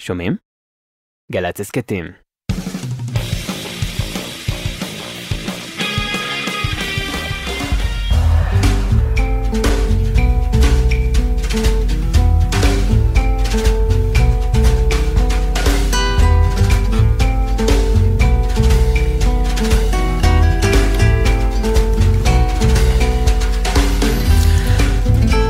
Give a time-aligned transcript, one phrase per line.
[0.00, 0.36] שומעים?
[1.32, 2.04] גל"צ הסכתים.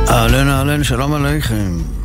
[0.08, 2.01] אהלן אהלן, שלום עליכם.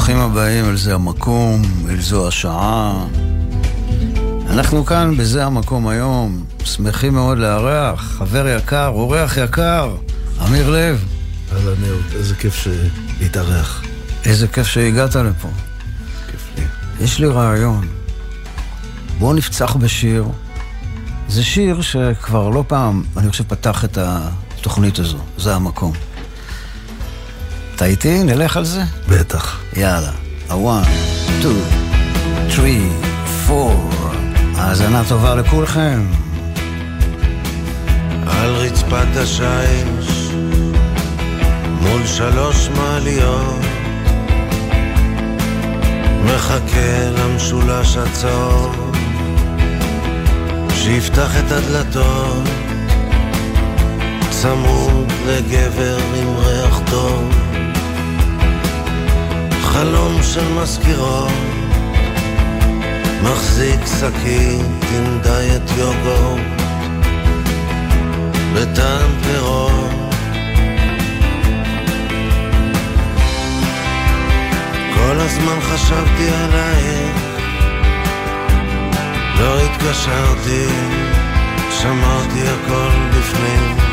[0.00, 3.06] ברוכים הבאים אל זה המקום, אל זו השעה.
[4.50, 9.96] אנחנו כאן בזה המקום היום, שמחים מאוד לארח, חבר יקר, אורח יקר,
[10.46, 11.04] אמיר לב.
[11.52, 12.66] אהלן אהוד, איזה כיף
[13.20, 13.82] להתארח.
[14.24, 15.48] איזה כיף שהגעת לפה.
[16.30, 16.64] כיף לי.
[17.04, 17.88] יש לי רעיון.
[19.18, 20.28] בואו נפצח בשיר.
[21.28, 25.18] זה שיר שכבר לא פעם, אני חושב, פתח את התוכנית הזו.
[25.38, 25.92] זה המקום.
[27.80, 28.24] אתה איתי?
[28.24, 28.82] נלך על זה?
[29.08, 29.60] בטח.
[29.76, 30.10] יאללה.
[30.48, 30.86] One,
[31.42, 31.46] two,
[32.50, 33.06] three,
[33.48, 34.06] four.
[34.56, 36.06] האזנה טובה לכולכם.
[38.26, 40.30] על רצפת השיש,
[41.80, 43.60] מול שלוש מעליות,
[46.24, 48.96] מחכה למשולש הצהוב,
[50.74, 52.48] שיפתח את הדלתות,
[54.30, 57.39] צמוד לגבר עם ריח טוב,
[59.72, 61.32] חלום של מזכירות,
[63.22, 66.60] מחזיק שקית עם דיאט יוגורט.
[68.54, 69.90] בטעם פירות.
[74.94, 77.16] כל הזמן חשבתי עלייך,
[79.38, 80.66] לא התקשרתי,
[81.70, 83.89] שמרתי הכל בפנים.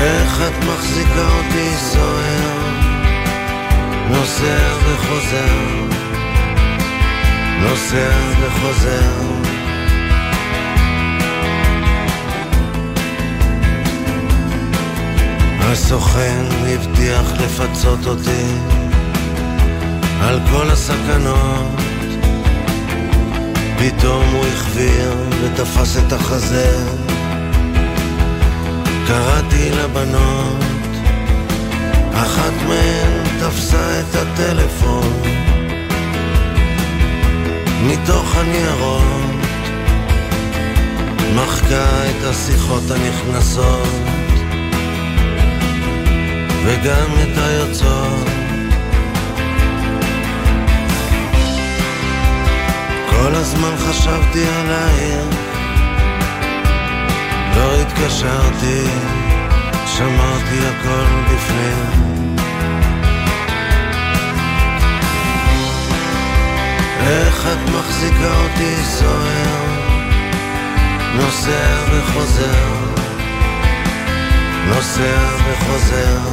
[0.00, 2.58] איך את מחזיקה אותי סוער,
[4.10, 5.90] נוסע וחוזר.
[7.62, 9.10] נוסע וחוזר
[15.60, 18.46] הסוכן הבטיח לפצות אותי
[20.22, 21.80] על כל הסכנות
[23.78, 26.99] פתאום הוא החביר ותפס את החזה
[29.10, 30.64] קראתי לבנות
[32.14, 35.22] אחת מהן תפסה את הטלפון.
[37.86, 39.30] מתוך הניירות
[41.34, 43.88] מחקה את השיחות הנכנסות
[46.64, 48.28] וגם את היוצאות.
[53.10, 55.49] כל הזמן חשבתי עלייך
[57.60, 58.84] לא התקשרתי
[59.86, 62.36] שמרתי הכל בפנים
[67.00, 69.70] איך את מחזיקה אותי סוער,
[71.14, 72.74] נוסע וחוזר,
[74.68, 76.29] נוסע וחוזר.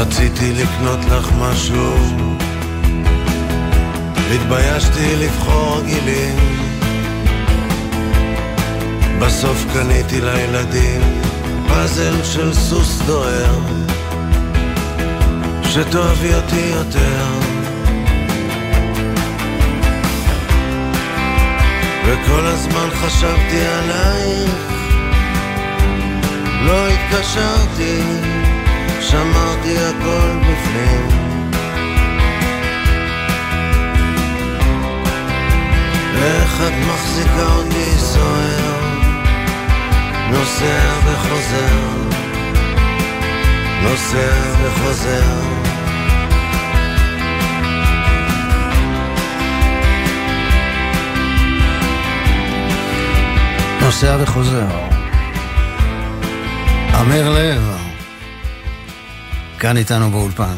[0.00, 1.94] רציתי לקנות לך משהו.
[4.34, 6.36] התביישתי לבחור גילים.
[9.20, 11.00] בסוף קניתי לילדים
[11.68, 13.58] פאזל של סוס דוהר
[15.64, 17.26] שתאהבי אותי יותר.
[22.06, 24.50] וכל הזמן חשבתי עלייך
[26.62, 28.39] לא התקשרתי
[29.10, 31.08] שמרתי הכל בפנים
[36.22, 38.80] איך את מחזיקה אותי סוער,
[40.30, 42.10] נוסע וחוזר,
[43.82, 44.32] נוסע
[44.62, 45.60] וחוזר.
[53.80, 54.66] נוסע וחוזר.
[57.00, 57.79] אמיר לב,
[59.60, 60.56] כאן איתנו באולפן.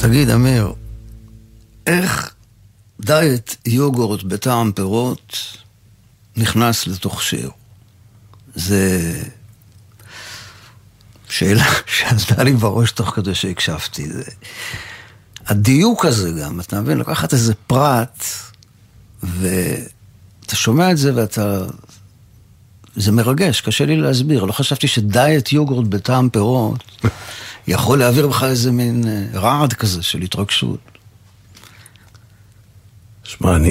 [0.00, 0.72] תגיד, אמיר,
[1.86, 2.34] איך
[3.00, 5.36] דיאט יוגורט בטעם פירות
[6.36, 7.50] נכנס לתוך שיר?
[8.54, 9.22] זה
[11.32, 11.64] שאלה
[11.96, 14.12] שעלתה לי בראש תוך כדי שהקשבתי.
[14.12, 14.22] זה...
[15.46, 16.98] הדיוק הזה גם, אתה מבין?
[16.98, 18.24] לקחת איזה פרט,
[19.22, 21.64] ואתה שומע את זה ואתה...
[22.96, 24.44] זה מרגש, קשה לי להסביר.
[24.44, 26.84] לא חשבתי שדיאט יוגורט בטעם פירות
[27.66, 30.80] יכול להעביר בך איזה מין אה, רעד כזה של התרגשות.
[33.24, 33.70] שמע, אני...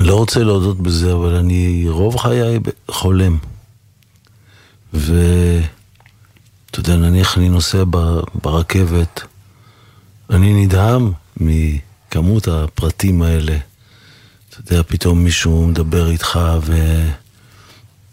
[0.00, 2.58] אני לא רוצה להודות בזה, אבל אני רוב חיי
[2.90, 3.38] חולם.
[4.92, 7.84] ואתה יודע, נניח אני נוסע
[8.34, 9.22] ברכבת,
[10.30, 13.56] אני נדהם מכמות הפרטים האלה.
[14.50, 16.40] אתה יודע, פתאום מישהו מדבר איתך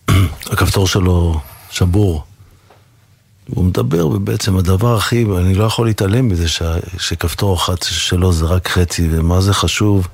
[0.07, 1.39] והכפתור שלו
[1.71, 2.23] שבור.
[3.49, 6.61] הוא מדבר, ובעצם הדבר הכי, אני לא יכול להתעלם מזה ש...
[6.97, 10.07] שכפתור אחד שלו זה רק חצי, ומה זה חשוב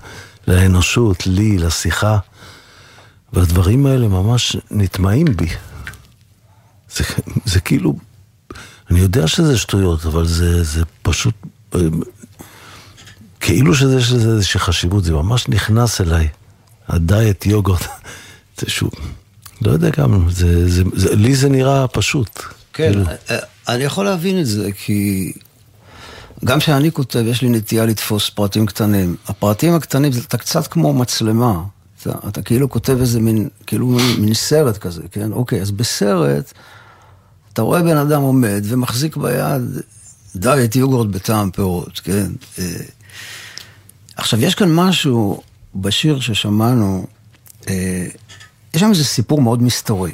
[0.48, 2.18] לאנושות, לי, לשיחה.
[3.34, 5.48] והדברים האלה ממש נטמעים בי.
[6.96, 7.04] זה,
[7.46, 7.96] זה כאילו,
[8.90, 11.34] אני יודע שזה שטויות, אבל זה, זה פשוט,
[13.40, 16.28] כאילו שזה יש לזה איזושהי חשיבות, זה ממש נכנס אליי.
[16.88, 17.82] הדיאט יוגורט,
[18.60, 18.92] זה שוב,
[19.62, 22.42] לא יודע גם, זה, זה, זה, לי זה נראה פשוט.
[22.74, 23.06] כן, כאילו...
[23.68, 25.32] אני יכול להבין את זה, כי
[26.46, 29.16] גם כשאני כותב, יש לי נטייה לתפוס פרטים קטנים.
[29.28, 31.64] הפרטים הקטנים, זה אתה קצת כמו מצלמה.
[32.02, 35.32] אתה, אתה כאילו כותב איזה מין, כאילו מין, מין סרט כזה, כן?
[35.32, 36.54] אוקיי, אז בסרט,
[37.54, 39.62] אתה רואה בן אדם עומד ומחזיק ביד
[40.36, 42.28] דיאט יוגורט בטעם פירות, כן?
[42.60, 42.66] אה,
[44.16, 45.42] עכשיו, יש כאן משהו
[45.76, 47.08] בשיר ששמענו,
[47.70, 48.08] אה,
[48.74, 50.12] יש שם איזה סיפור מאוד מסתורי.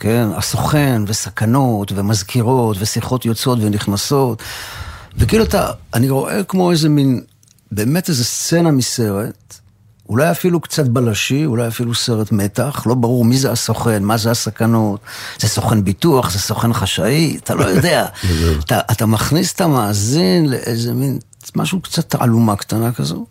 [0.00, 0.28] כן?
[0.36, 4.42] הסוכן, וסכנות, ומזכירות, ושיחות יוצאות ונכנסות.
[5.16, 7.20] וכאילו אתה, אני רואה כמו איזה מין,
[7.72, 9.59] באמת איזה סצנה מסרט,
[10.10, 14.30] אולי אפילו קצת בלשי, אולי אפילו סרט מתח, לא ברור מי זה הסוכן, מה זה
[14.30, 15.00] הסכנות,
[15.38, 18.06] זה סוכן ביטוח, זה סוכן חשאי, אתה לא יודע.
[18.64, 21.18] אתה, אתה מכניס את המאזין לאיזה מין,
[21.56, 23.26] משהו קצת תעלומה קטנה כזו,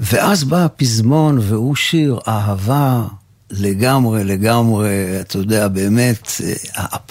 [0.00, 3.02] ואז בא הפזמון והוא שיר אהבה
[3.50, 6.32] לגמרי, לגמרי, אתה יודע, באמת,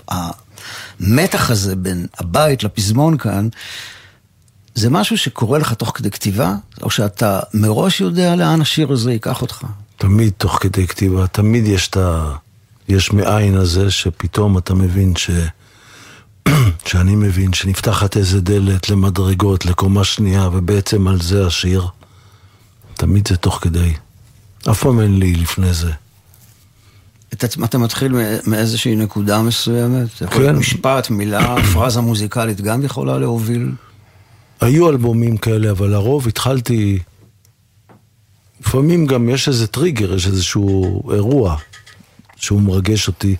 [0.07, 3.47] המתח הזה בין הבית לפזמון כאן,
[4.75, 9.41] זה משהו שקורה לך תוך כדי כתיבה, או שאתה מראש יודע לאן השיר הזה ייקח
[9.41, 9.63] אותך?
[9.97, 12.35] תמיד תוך כדי כתיבה, תמיד יש את ה...
[12.87, 15.29] יש מאין הזה שפתאום אתה מבין ש...
[16.87, 21.87] שאני מבין שנפתחת איזה דלת למדרגות, לקומה שנייה, ובעצם על זה השיר.
[22.93, 23.93] תמיד זה תוך כדי.
[24.71, 25.91] אף פעם אין לי לפני זה.
[27.33, 28.13] אתה, אתה מתחיל
[28.47, 30.07] מאיזושהי נקודה מסוימת?
[30.29, 30.55] כן.
[30.55, 33.71] משפט, מילה, פרזה מוזיקלית גם יכולה להוביל?
[34.63, 36.99] היו אלבומים כאלה, אבל לרוב התחלתי...
[38.61, 41.57] לפעמים גם יש איזה טריגר, יש איזשהו אירוע
[42.35, 43.35] שהוא מרגש אותי,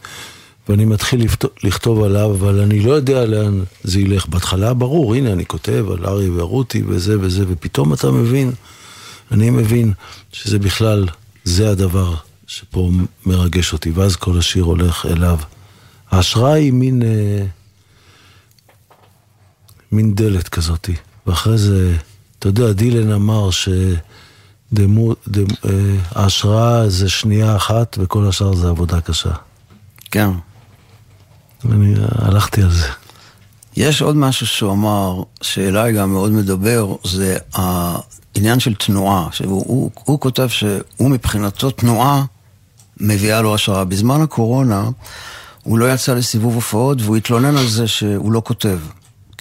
[0.70, 4.28] ואני מתחיל לכתוב, לכתוב עליו, אבל אני לא יודע לאן זה ילך.
[4.28, 8.52] בהתחלה ברור, הנה אני כותב על ארי ורותי וזה וזה, ופתאום אתה מבין,
[9.32, 9.94] אני מבין
[10.32, 11.08] שזה בכלל,
[11.44, 12.16] זה הדבר
[12.48, 12.90] שפה
[13.26, 15.40] מרגש אותי, ואז כל השיר הולך אליו.
[16.12, 17.46] ההשראה היא מין, אה,
[19.92, 20.96] מין דלת כזאתי.
[21.28, 21.96] ואחרי זה,
[22.40, 23.50] אתה יודע, דילן אמר
[26.16, 29.32] שההשראה זה שנייה אחת וכל השאר זה עבודה קשה.
[30.12, 30.30] כן.
[31.72, 32.88] אני הלכתי על זה.
[33.76, 39.28] יש עוד משהו שהוא אמר, שאליי גם מאוד מדבר, זה העניין של תנועה.
[39.32, 42.26] שהוא הוא, הוא כותב שהוא מבחינתו תנועה
[43.00, 43.84] מביאה לו השראה.
[43.84, 44.90] בזמן הקורונה
[45.64, 48.80] הוא לא יצא לסיבוב הופעות והוא התלונן על זה שהוא לא כותב.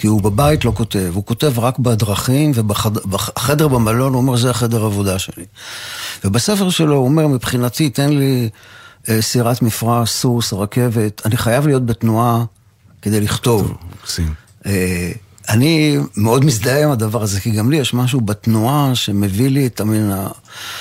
[0.03, 4.85] כי הוא בבית לא כותב, הוא כותב רק בדרכים ובחדר במלון, הוא אומר, זה החדר
[4.85, 5.45] עבודה שלי.
[6.25, 8.49] ובספר שלו הוא אומר, מבחינתי, תן לי
[9.09, 12.45] אה, סירת מפרש, סוס, רכבת, אני חייב להיות בתנועה
[13.03, 13.77] כדי לכתוב.
[14.67, 15.13] אה,
[15.49, 19.81] אני מאוד מזדהה עם הדבר הזה, כי גם לי יש משהו בתנועה שמביא לי את
[19.81, 20.11] המין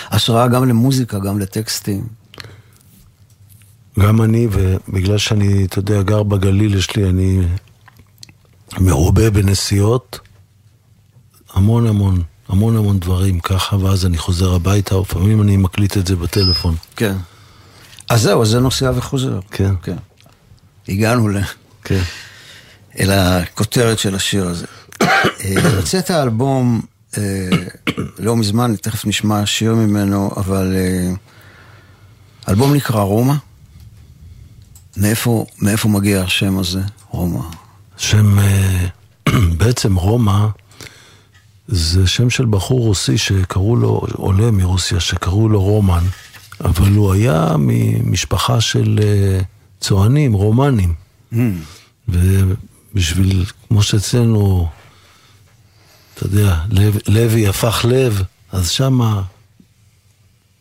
[0.09, 2.03] ההשראה גם למוזיקה, גם לטקסטים.
[3.99, 7.39] גם אני, ובגלל שאני, אתה יודע, גר בגליל, יש לי, אני
[8.79, 10.19] מרובה בנסיעות,
[11.53, 16.15] המון המון, המון המון דברים ככה, ואז אני חוזר הביתה, לפעמים אני מקליט את זה
[16.15, 16.75] בטלפון.
[16.95, 17.15] כן.
[18.09, 19.39] אז זהו, אז זה נוסע וחוזר.
[19.51, 19.73] כן.
[19.83, 19.97] כן.
[20.87, 21.37] הגענו ל...
[21.83, 22.01] כן.
[22.99, 24.65] אל הכותרת של השיר הזה.
[25.77, 26.81] הוצאת אה, אלבום
[27.17, 27.49] אה,
[28.19, 31.11] לא מזמן, תכף נשמע שיר ממנו, אבל אה,
[32.49, 33.33] אלבום נקרא רומא.
[34.97, 37.43] מאיפה, מאיפה מגיע השם הזה, רומא?
[38.01, 38.87] שם, אה,
[39.57, 40.47] בעצם רומא
[41.67, 46.03] זה שם של בחור רוסי שקראו לו, עולה מרוסיה, שקראו לו רומן.
[46.63, 49.39] אבל הוא היה ממשפחה של אה,
[49.79, 50.93] צוענים, רומנים.
[51.33, 51.37] Mm.
[52.07, 54.67] ובשביל, כמו שאצלנו,
[56.13, 59.21] אתה יודע, לב, לוי הפך לב, אז שמה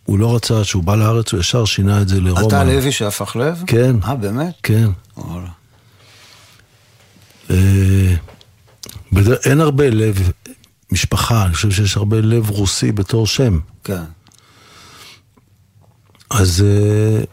[0.04, 2.48] הוא לא רצה, כשהוא בא לארץ, הוא ישר שינה את זה לרומן.
[2.48, 3.62] אתה לוי שהפך לב?
[3.66, 3.96] כן.
[4.04, 4.54] אה, באמת?
[4.62, 4.88] כן.
[5.16, 5.59] וואלה.
[7.50, 8.14] אה,
[9.44, 10.30] אין הרבה לב
[10.92, 13.58] משפחה, אני חושב שיש הרבה לב רוסי בתור שם.
[13.84, 14.02] כן.
[16.30, 17.24] אז, אה,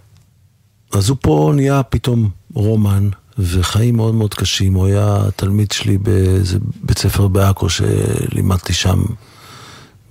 [0.93, 3.09] אז הוא פה נהיה פתאום רומן,
[3.39, 4.73] וחיים מאוד מאוד קשים.
[4.73, 9.03] הוא היה תלמיד שלי באיזה בית ספר בעכו שלימדתי שם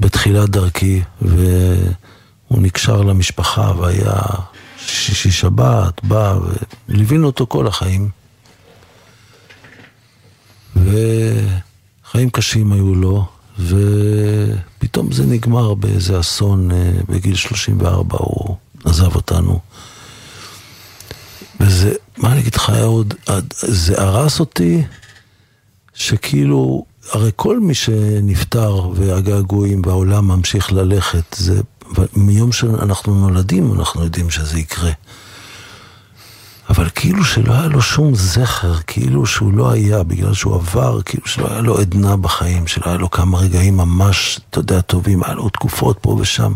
[0.01, 4.21] בתחילת דרכי, והוא נקשר למשפחה והיה
[4.79, 6.39] שישי שבת, בא,
[6.89, 8.09] וליווינו אותו כל החיים.
[10.87, 13.27] וחיים קשים היו לו,
[13.59, 19.61] ופתאום זה נגמר באיזה אסון, אה, בגיל 34 הוא עזב אותנו.
[21.61, 24.83] וזה, מה אני אגיד לך, אהוד, עד- זה הרס אותי,
[25.95, 31.61] שכאילו, הרי כל מי שנפטר והגעגועים והעולם ממשיך ללכת, זה,
[32.17, 34.91] מיום שאנחנו נולדים אנחנו יודעים שזה יקרה.
[36.69, 41.27] אבל כאילו שלא היה לו שום זכר, כאילו שהוא לא היה, בגלל שהוא עבר, כאילו
[41.27, 45.35] שלא היה לו עדנה בחיים, שלא היה לו כמה רגעים ממש, אתה יודע, טובים, היה
[45.35, 46.53] לו תקופות פה ושם.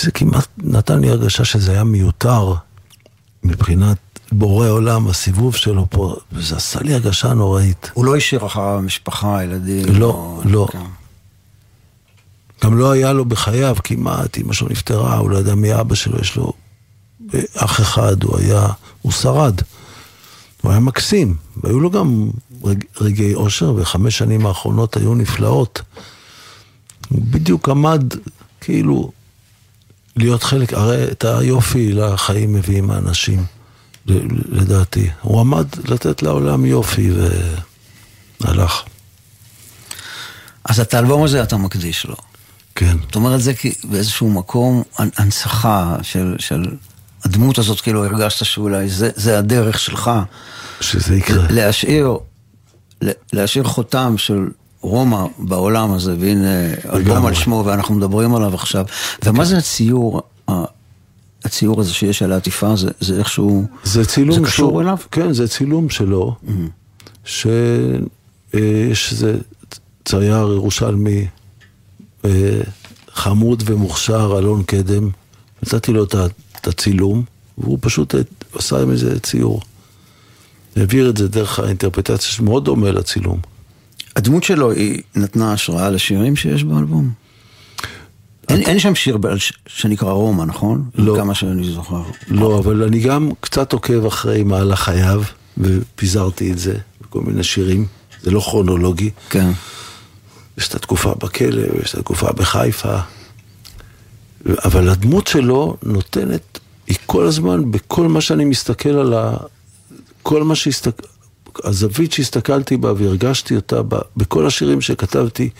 [0.00, 2.54] זה כמעט נתן לי הרגשה שזה היה מיותר
[3.44, 3.96] מבחינת
[4.32, 7.90] בורא עולם, הסיבוב שלו פה, וזה עשה לי הרגשה נוראית.
[7.94, 9.84] הוא לא השאיר אחריו משפחה, ילדים.
[9.88, 10.68] לא, או- לא.
[10.72, 10.78] כן.
[12.64, 16.18] גם לא היה לו בחייו כמעט, אמא שלו נפטרה, הוא לא ידע מי אבא שלו,
[16.20, 16.52] יש לו
[17.56, 18.66] אח אחד, הוא היה,
[19.02, 19.54] הוא שרד.
[20.62, 22.30] הוא היה מקסים, והיו לו גם
[22.64, 25.82] רג, רגעי אושר, וחמש שנים האחרונות היו נפלאות.
[27.08, 28.02] הוא בדיוק עמד,
[28.60, 29.12] כאילו,
[30.16, 33.44] להיות חלק, הרי את היופי לחיים מביאים האנשים,
[34.48, 35.10] לדעתי.
[35.22, 37.10] הוא עמד לתת לעולם יופי,
[38.40, 38.82] והלך.
[40.64, 42.16] אז את האלבום הזה אתה מקדיש לו.
[42.74, 42.96] כן.
[43.06, 43.52] זאת אומרת, זה
[43.84, 46.62] באיזשהו מקום הנ- הנצחה של, של
[47.24, 50.10] הדמות הזאת, כאילו הרגשת שאולי זה, זה הדרך שלך
[50.80, 51.46] שזה יקרה.
[51.50, 52.18] להשאיר,
[53.32, 54.48] להשאיר חותם של
[54.80, 57.26] רומא בעולם הזה, והנה אלבום.
[57.26, 58.84] על שמו ואנחנו מדברים עליו עכשיו.
[59.24, 60.22] ומה זה הציור,
[61.44, 64.98] הציור הזה שיש על העטיפה, זה, זה איכשהו, זה צילום זה קשור שהוא- אליו?
[65.10, 66.34] כן, זה צילום שלו,
[67.24, 69.38] שיש איזה
[70.04, 71.26] צייר ירושלמי
[72.24, 72.30] אה,
[73.12, 75.10] חמוד ומוכשר, אלון קדם,
[75.62, 76.26] נתתי לו את ה-
[76.60, 77.22] את הצילום,
[77.58, 78.14] והוא פשוט
[78.54, 79.62] עשה איזה ציור.
[80.76, 83.40] העביר את זה דרך האינטרפטציה שמאוד דומה לצילום.
[84.16, 87.10] הדמות שלו היא נתנה השראה לשירים שיש באלבום?
[88.48, 89.18] אין, אין שם שיר
[89.66, 90.90] שנקרא רומא, נכון?
[90.94, 91.16] לא.
[91.16, 92.02] כמה שאני זוכר.
[92.28, 95.22] לא, אבל אני גם קצת עוקב אחרי מהלך חייו,
[95.58, 97.86] ופיזרתי את זה בכל מיני שירים,
[98.22, 99.10] זה לא כרונולוגי.
[99.30, 99.50] כן.
[100.58, 102.98] יש את התקופה בכלא, ויש את התקופה בחיפה.
[104.64, 109.36] אבל הדמות שלו נותנת, היא כל הזמן, בכל מה שאני מסתכל על ה...
[110.22, 111.06] כל מה שהסתכל...
[111.64, 115.50] הזווית שהסתכלתי בה והרגשתי אותה בה, בכל השירים שכתבתי,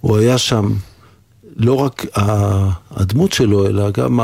[0.00, 0.72] הוא היה שם.
[1.56, 2.06] לא רק
[2.90, 4.20] הדמות שלו, אלא גם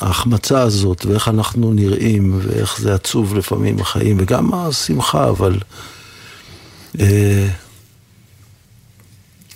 [0.00, 5.58] ההחמצה הזאת, ואיך אנחנו נראים, ואיך זה עצוב לפעמים החיים, וגם השמחה, אבל...
[7.00, 7.48] אה,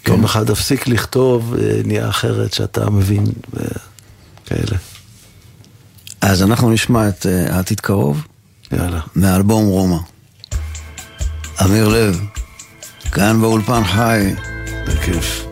[0.09, 4.79] יום אחד תפסיק לכתוב, אה, נהיה אחרת שאתה מבין, וכאלה.
[6.21, 8.27] אז אנחנו נשמע את אה, העתיד קרוב
[8.73, 9.01] יאללה.
[9.17, 9.99] מאלבום רומא.
[11.65, 12.21] אמיר לב,
[13.13, 14.35] כאן באולפן חי.
[14.87, 15.44] בכיף.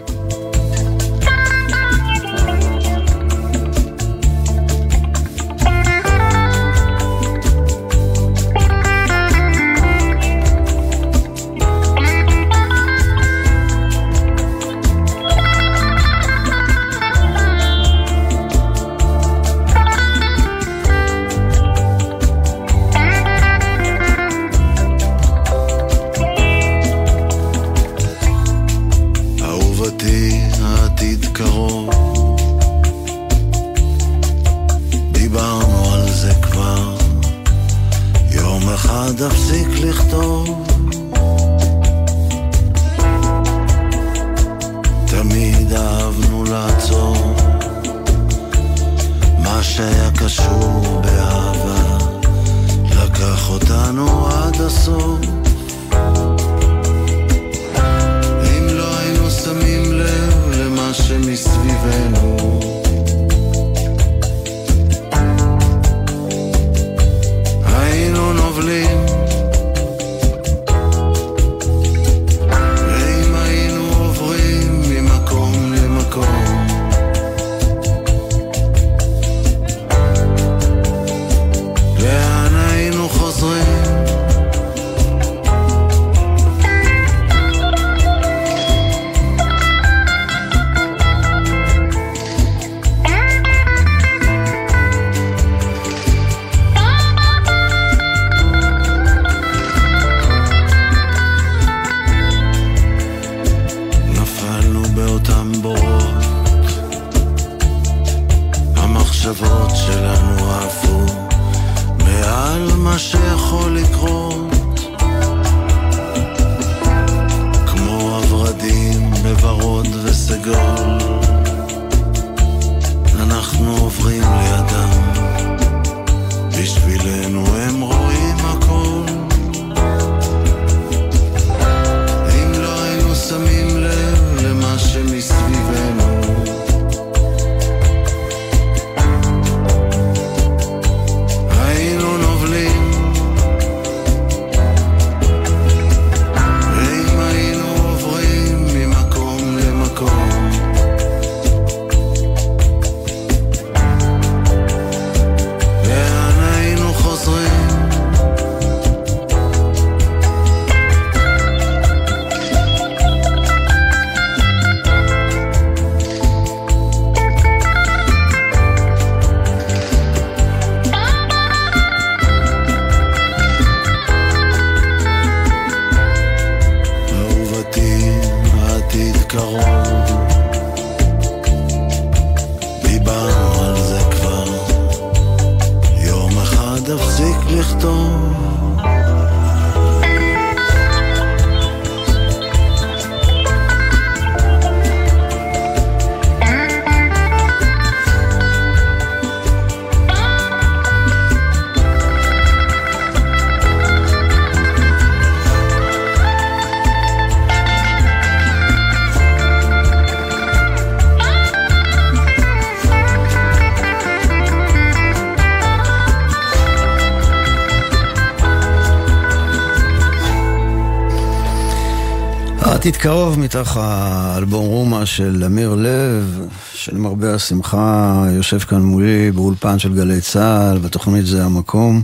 [222.82, 229.94] העתיד קרוב מתוך האלבום רומא של אמיר לב, שלמרבה השמחה יושב כאן מולי באולפן של
[229.94, 232.02] גלי צה"ל, בתוכנית זה המקום.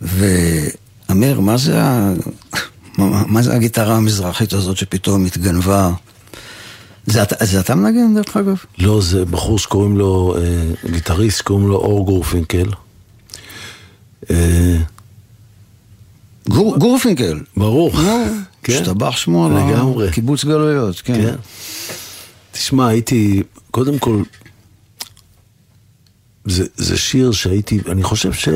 [0.00, 2.12] ואמיר, מה זה, ה...
[2.98, 5.90] מה, זה הגיטרה המזרחית הזאת שפתאום התגנבה?
[7.06, 8.56] זה, זה אתה מנגן דרך אגב?
[8.78, 12.68] לא, זה בחור שקוראים לו, אה, גיטריסט, קוראים לו אור גורפינקל.
[14.30, 14.76] אה,
[16.48, 17.40] גור, גורפינקל.
[17.56, 17.92] ברור.
[18.62, 18.72] כן.
[18.72, 20.10] השתבח שמו על לגמרי.
[20.10, 21.14] קיבוץ גלויות, כן.
[21.14, 21.34] כן.
[22.52, 24.22] תשמע, הייתי, קודם כל,
[26.44, 28.48] זה, זה שיר שהייתי, אני חושב ש...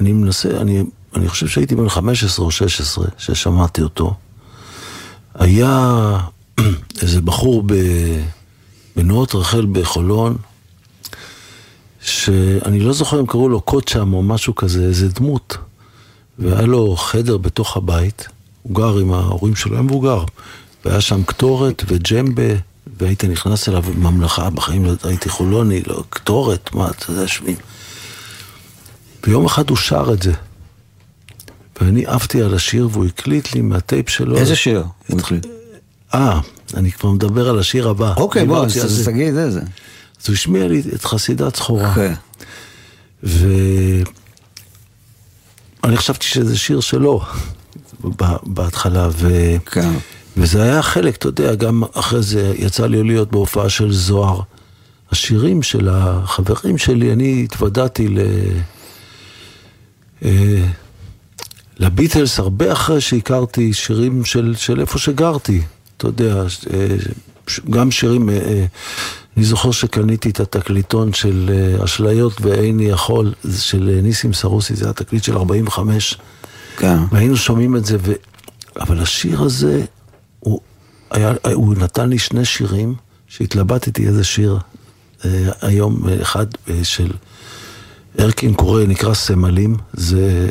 [0.00, 0.82] אני מנסה, אני,
[1.16, 4.14] אני חושב שהייתי בן 15 או 16 ששמעתי אותו.
[5.34, 6.18] היה
[7.02, 7.74] איזה בחור ב,
[8.96, 10.36] בנאות רחל בחולון,
[12.00, 15.56] שאני לא זוכר אם קראו לו קוצ'ם או משהו כזה, איזה דמות.
[16.38, 18.28] והיה לו חדר בתוך הבית,
[18.62, 20.24] הוא גר עם ההורים שלו, היה מבוגר.
[20.84, 22.54] והיה שם קטורת וג'מבה,
[23.00, 27.56] והיית נכנס אליו בממלכה, בחיים לא הייתי חולוני, לא, קטורת, מה, אתה יודע, שמים.
[29.26, 30.32] ויום אחד הוא שר את זה.
[31.80, 34.36] ואני עפתי על השיר והוא הקליט לי מהטייפ שלו.
[34.36, 34.84] איזה שיר?
[35.18, 35.46] החליט.
[36.14, 36.40] אה,
[36.74, 38.14] אני כבר מדבר על השיר הבא.
[38.16, 39.04] אוקיי, בוא, אז זה.
[39.04, 39.60] תגיד איזה.
[39.60, 41.88] אז הוא השמיע לי את חסידת סחורה.
[41.88, 42.14] אוקיי.
[45.86, 47.20] ואני חשבתי שזה שיר שלו
[48.42, 49.28] בהתחלה, ו...
[49.66, 49.92] כן.
[50.36, 54.40] וזה היה חלק, אתה יודע, גם אחרי זה יצא לי להיות בהופעה של זוהר.
[55.10, 58.18] השירים של החברים שלי, אני התוודעתי ל...
[60.24, 60.64] אה,
[61.78, 65.62] לביטלס הרבה אחרי שהכרתי שירים של, של איפה שגרתי.
[65.96, 66.42] אתה יודע,
[66.74, 66.96] אה,
[67.70, 68.64] גם שירים, אה,
[69.36, 74.84] אני זוכר שקניתי את התקליטון של אה, אשליות ואיני יכול, של אה, ניסים סרוסי, זה
[74.84, 76.18] היה תקליט של 45.
[76.76, 76.98] כן.
[77.10, 78.12] והיינו שומעים את זה, ו...
[78.80, 79.84] אבל השיר הזה,
[80.40, 80.60] הוא,
[81.10, 82.94] היה, הוא נתן לי שני שירים
[83.26, 84.58] שהתלבטתי איזה שיר.
[85.24, 87.10] אה, היום אחד אה, של
[88.20, 90.50] ארקין קוראי, נקרא Cemalım, זה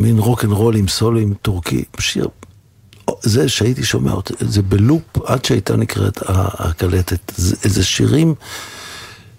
[0.00, 2.28] מין רוק אנד רול עם סולם טורקי, שיר,
[3.22, 7.32] זה שהייתי שומע אותו, זה בלופ עד שהייתה נקרעת הקלטת.
[7.36, 8.34] זה, זה שירים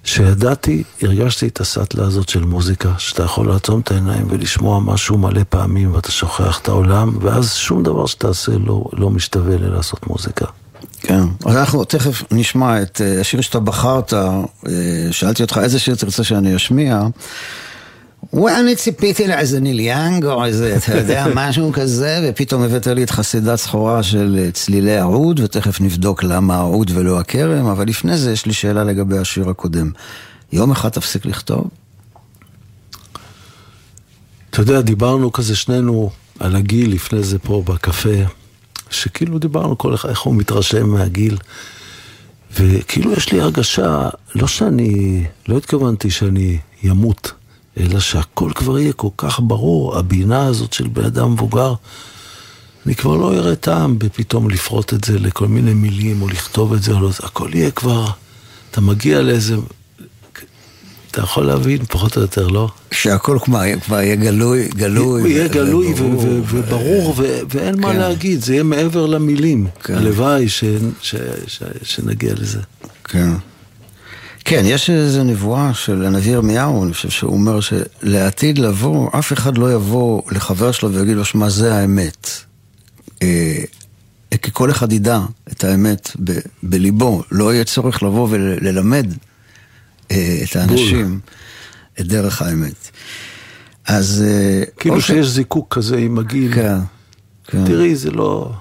[0.04, 5.42] שידעתי, הרגשתי את הסאטלה הזאת של מוזיקה, שאתה יכול לעצום את העיניים ולשמוע משהו מלא
[5.50, 10.46] פעמים ואתה שוכח את העולם, ואז שום דבר שתעשה לא, לא משתווה ללעשות מוזיקה.
[11.00, 11.24] כן.
[11.46, 14.42] אז אנחנו תכף נשמע את אה, השיר שאתה בחרת, אה,
[15.12, 17.02] שאלתי אותך איזה שיר תרצה שאני אשמיע.
[18.34, 23.10] ואני ציפיתי לאיזה ניל יאנג או איזה, אתה יודע, משהו כזה, ופתאום הבאת לי את
[23.10, 28.32] חסידת סחורה של אה, צלילי העוד, ותכף נבדוק למה העוד ולא הכרם, אבל לפני זה
[28.32, 29.92] יש לי שאלה לגבי השיר הקודם.
[30.52, 31.70] יום אחד תפסיק לכתוב?
[34.50, 38.24] אתה יודע, דיברנו כזה שנינו על הגיל לפני זה פה בקפה,
[38.90, 41.38] שכאילו דיברנו כל אחד איך הוא מתרשם מהגיל.
[42.60, 47.32] וכאילו יש לי הרגשה, לא שאני, לא התכוונתי שאני ימות,
[47.80, 51.74] אלא שהכל כבר יהיה כל כך ברור, הבינה הזאת של בן אדם מבוגר.
[52.86, 56.84] אני כבר לא אראה טעם בפתאום לפרוט את זה לכל מיני מילים, או לכתוב את
[56.84, 58.06] זה, או לא, הכל יהיה כבר,
[58.72, 59.56] אתה מגיע לאיזה...
[61.12, 62.70] אתה יכול להבין פחות או יותר, לא?
[62.92, 65.32] שהכל כבר, כבר יהיה גלוי, גלוי.
[65.32, 68.00] יהיה גלוי וברור, ו- ו- וברור, ו- ואין מה כן.
[68.00, 69.68] להגיד, זה יהיה מעבר למילים.
[69.84, 69.96] כן.
[69.96, 70.64] הלוואי ש-
[71.02, 71.16] ש-
[71.48, 72.60] ש- שנגיע לזה.
[73.04, 73.32] כן.
[74.46, 79.58] כן, יש איזו נבואה של הנביא ירמיהו, אני חושב שהוא אומר שלעתיד לבוא, אף אחד
[79.58, 82.28] לא יבוא לחבר שלו ויגיד לו, שמע, זה האמת.
[83.24, 83.64] אה,
[84.42, 85.20] כי כל אחד ידע
[85.52, 89.08] את האמת ב- בליבו, לא יהיה צורך לבוא וללמד
[90.12, 91.20] אה, את האנשים
[92.00, 92.90] את דרך האמת.
[93.88, 94.24] אז...
[94.28, 96.54] אה, כאילו או ש- שיש זיקוק כזה עם הגיל.
[96.54, 96.78] כן,
[97.48, 97.66] כן.
[97.66, 98.52] תראי, זה לא...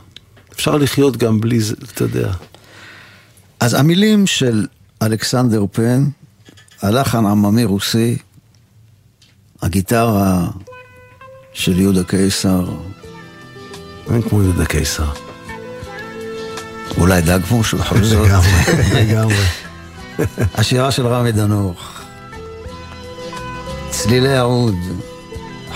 [0.53, 2.33] אפשר לחיות גם בלי זה, אתה יודע.
[3.61, 4.67] אז המילים של
[5.03, 6.05] אלכסנדר פן,
[6.83, 8.19] הלחן עממי רוסי,
[9.63, 10.49] הגיטרה
[11.53, 12.69] של יהודה קיסר,
[14.13, 15.11] אין כמו יהודה קיסר.
[16.99, 18.49] אולי דגמוש בכל זאת, לגמרי,
[19.01, 19.45] לגמרי.
[20.55, 22.01] השירה של רמי דנוך,
[23.91, 24.77] צלילי העוד,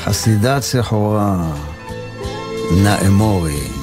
[0.05, 1.53] חסידת סחורה,
[2.83, 3.74] נאמורי.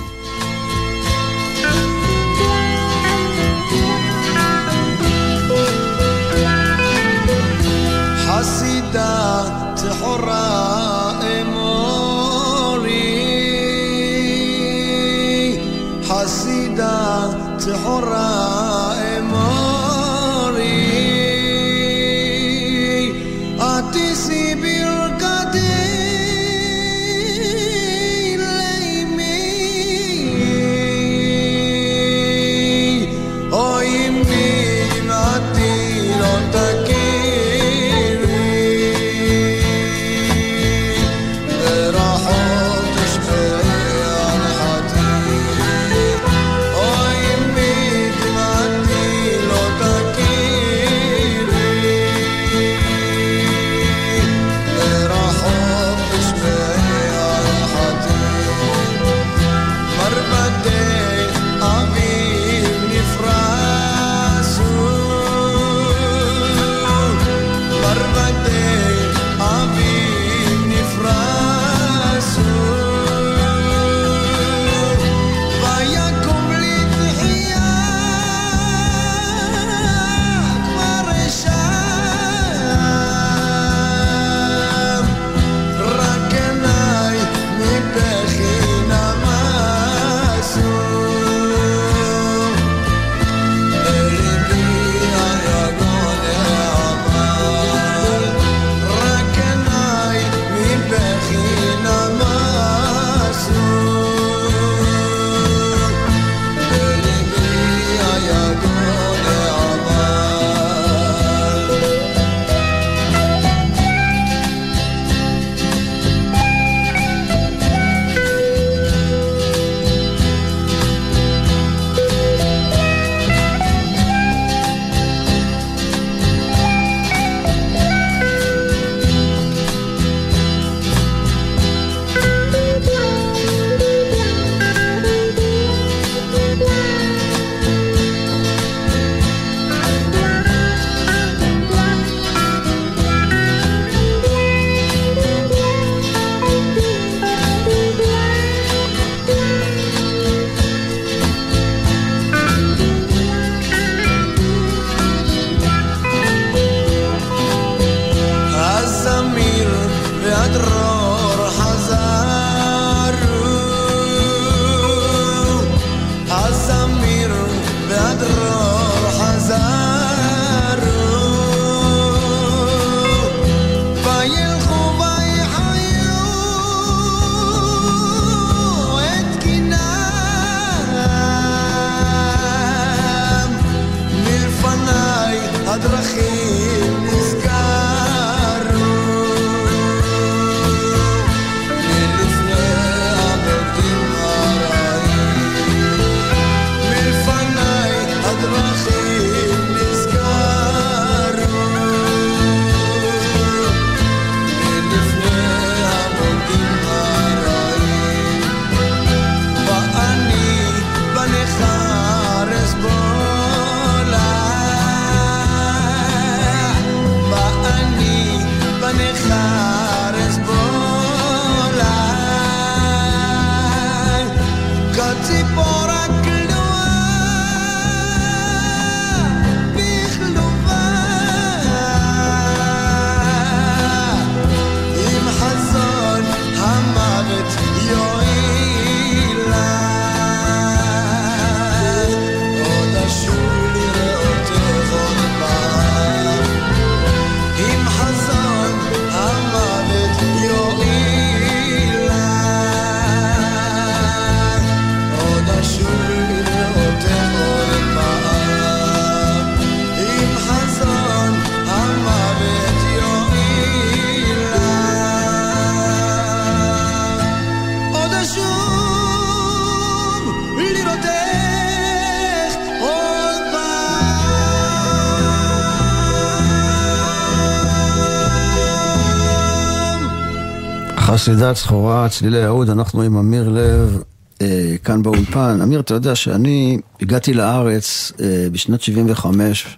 [281.21, 284.01] חסידת סחורה, צלילי יהוד, אנחנו עם אמיר לב
[284.41, 285.59] אה, כאן באולפן.
[285.63, 289.77] אמיר, אתה יודע שאני הגעתי לארץ אה, בשנת 75,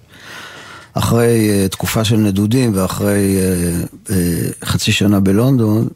[0.94, 5.88] אחרי אה, תקופה של נדודים ואחרי אה, אה, חצי שנה בלונדון.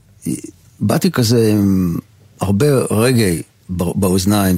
[0.79, 1.95] באתי כזה עם
[2.41, 4.55] הרבה רגעי באוזניים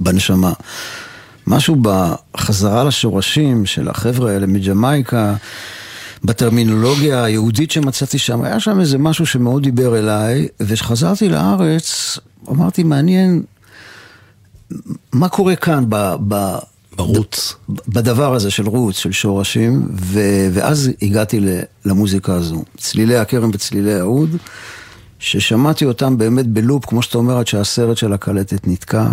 [0.00, 0.52] ובנשמה.
[1.46, 5.34] משהו בחזרה לשורשים של החבר'ה האלה מג'מייקה.
[6.24, 12.18] בטרמינולוגיה היהודית שמצאתי שם, היה שם איזה משהו שמאוד דיבר אליי, וכשחזרתי לארץ,
[12.50, 13.42] אמרתי, מעניין,
[15.12, 16.14] מה קורה כאן ב...
[16.28, 16.58] ב
[16.96, 17.54] ברוץ.
[17.88, 20.20] בדבר הזה של רוץ, של שורשים, ו,
[20.52, 21.40] ואז הגעתי
[21.84, 22.64] למוזיקה הזו.
[22.76, 24.36] צלילי הכרם וצלילי האוד,
[25.18, 29.06] ששמעתי אותם באמת בלופ, כמו שאתה אומר, עד שהסרט של הקלטת נתקע.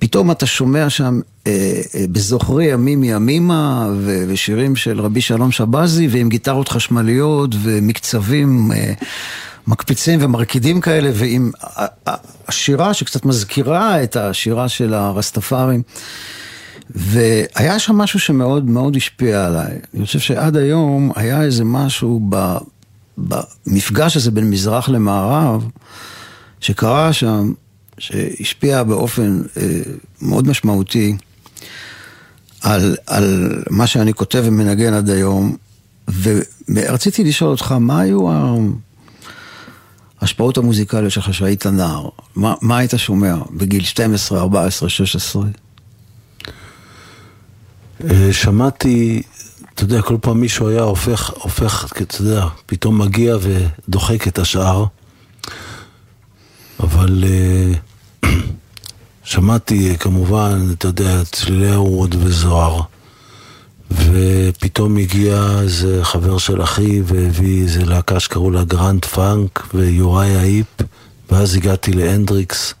[0.00, 6.08] פתאום אתה שומע שם אה, אה, בזוכרי ימים ימימה ו- ושירים של רבי שלום שבזי
[6.08, 8.92] ועם גיטרות חשמליות ומקצבים אה,
[9.66, 11.50] מקפיצים ומרקידים כאלה ועם
[12.48, 15.82] השירה שקצת מזכירה את השירה של הרסטפארים.
[16.90, 19.78] והיה שם משהו שמאוד מאוד השפיע עליי.
[19.94, 22.56] אני חושב שעד היום היה איזה משהו ב,
[23.18, 25.68] במפגש הזה בין מזרח למערב,
[26.60, 27.52] שקרה שם,
[28.00, 29.80] שהשפיע באופן אה,
[30.22, 31.16] מאוד משמעותי
[32.60, 35.56] על, על מה שאני כותב ומנגן עד היום.
[36.68, 38.26] ורציתי לשאול אותך, מה היו
[40.20, 42.08] ההשפעות המוזיקליות שלך כשהיית נער?
[42.36, 45.42] מה, מה היית שומע בגיל 12, 14, 16?
[48.10, 49.22] אה, שמעתי,
[49.74, 54.84] אתה יודע, כל פעם מישהו היה הופך, הופך, אתה יודע, פתאום מגיע ודוחק את השאר.
[56.80, 57.72] אבל אה,
[59.30, 62.80] שמעתי כמובן, אתה יודע, צלילי העוד וזוהר.
[63.90, 70.36] ופתאום הגיע איזה חבר של אחי והביא איזה להקה שקראו לה Grand Funk ו Uriah
[70.36, 70.66] Heep
[71.30, 72.74] ואז הגעתי להנדריקס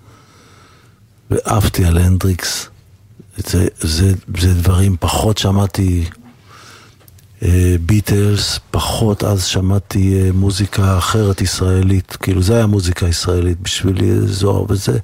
[1.30, 2.68] ועפתי על הנדריקס
[3.36, 6.04] זה, זה, זה דברים, פחות שמעתי
[7.86, 14.64] ביטלס, פחות אז שמעתי אה, מוזיקה אחרת ישראלית, כאילו זה היה מוזיקה ישראלית בשבילי, זוהר
[14.68, 14.98] וזה.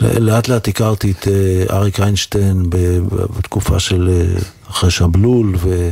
[0.00, 2.70] לאט לאט הכרתי את אה, אריק איינשטיין
[3.36, 4.40] בתקופה של אה,
[4.70, 5.90] אחרי שבלול ו,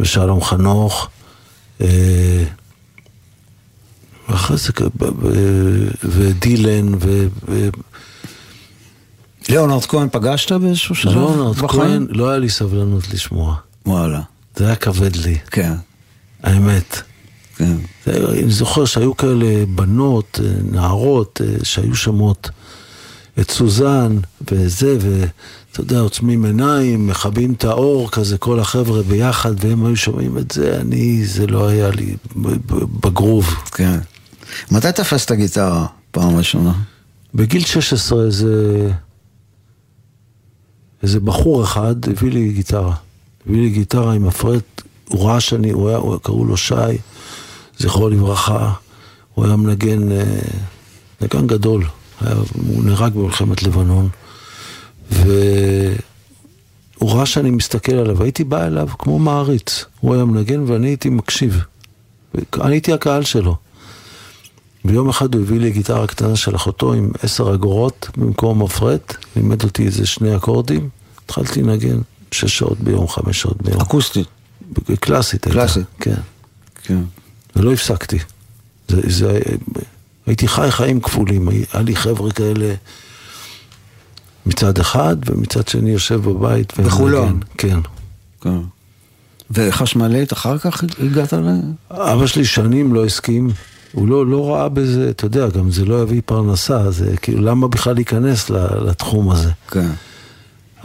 [0.00, 1.08] ושלום חנוך.
[1.80, 2.44] אה,
[4.28, 4.72] ואחרי זה,
[6.04, 7.26] ודילן, ו...
[7.48, 7.68] ו
[9.48, 11.12] ליאונרד כהן פגשת באיזשהו שלב?
[11.12, 13.56] ליאונרד כהן, לא היה לי סבלנות לשמוע.
[13.86, 14.31] וואלה.
[14.56, 15.38] זה היה כבד לי.
[15.50, 15.72] כן.
[16.42, 17.02] האמת.
[17.56, 17.76] כן.
[18.06, 22.50] אני זוכר שהיו כאלה בנות, נערות, שהיו שמות
[23.40, 24.18] את סוזן
[24.50, 30.38] וזה, ואתה יודע, עוצמים עיניים, מכבים את האור כזה, כל החבר'ה ביחד, והם היו שומעים
[30.38, 32.16] את זה, אני, זה לא היה לי
[33.00, 33.54] בגרוב.
[33.70, 33.98] כן.
[34.70, 36.72] מתי תפסת גיטרה פעם ראשונה?
[37.34, 38.90] בגיל 16 זה...
[41.02, 42.94] איזה בחור אחד הביא לי גיטרה.
[43.46, 46.74] הביא לי גיטרה עם מפרט, הוא ראה שאני, הוא היה, הוא, קראו לו שי,
[47.78, 48.72] זכרו לברכה,
[49.34, 50.24] הוא היה מנגן, אה,
[51.20, 51.84] נגן גדול,
[52.20, 52.34] היה,
[52.66, 54.08] הוא נהרג במלחמת לבנון,
[55.10, 55.30] והוא
[57.00, 61.64] ראה שאני מסתכל עליו, הייתי בא אליו כמו מעריץ, הוא היה מנגן ואני הייתי מקשיב,
[62.60, 63.56] אני הייתי הקהל שלו.
[64.84, 69.64] ויום אחד הוא הביא לי גיטרה קטנה של אחותו עם עשר אגורות במקום מפרט, לימד
[69.64, 70.88] אותי איזה שני אקורדים,
[71.24, 71.98] התחלתי לנגן
[72.32, 73.80] שש שעות ביום, חמש שעות ביום.
[73.80, 74.26] אקוסטית.
[75.00, 75.58] קלאסית הייתה.
[75.58, 75.86] קלאסית.
[76.00, 76.20] כן.
[76.82, 77.02] כן.
[77.56, 78.18] ולא הפסקתי.
[78.88, 79.40] זה, זה,
[80.26, 82.74] הייתי חי חיים כפולים, היה לי חבר'ה כאלה
[84.46, 86.80] מצד אחד, ומצד שני יושב בבית.
[86.80, 87.40] בחולון.
[87.58, 87.78] כן.
[88.40, 88.58] כן.
[89.50, 91.60] וחשמלית אחר כך הגעת ל...
[91.90, 93.50] אבא שלי שנים לא הסכים.
[93.92, 97.68] הוא לא, לא ראה בזה, אתה יודע, גם זה לא יביא פרנסה, זה כאילו, למה
[97.68, 98.50] בכלל להיכנס
[98.86, 99.50] לתחום הזה?
[99.70, 99.90] כן.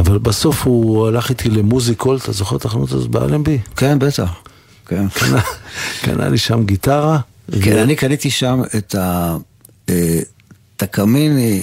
[0.07, 3.59] אבל בסוף הוא הלך איתי למוזיקול, אתה זוכר את החנות הזאת באלנבי?
[3.75, 4.33] כן, בטח.
[4.85, 5.05] כן.
[6.03, 7.19] קנה לי שם גיטרה.
[7.61, 8.95] כן, אני קניתי שם את
[10.75, 11.61] התקמיני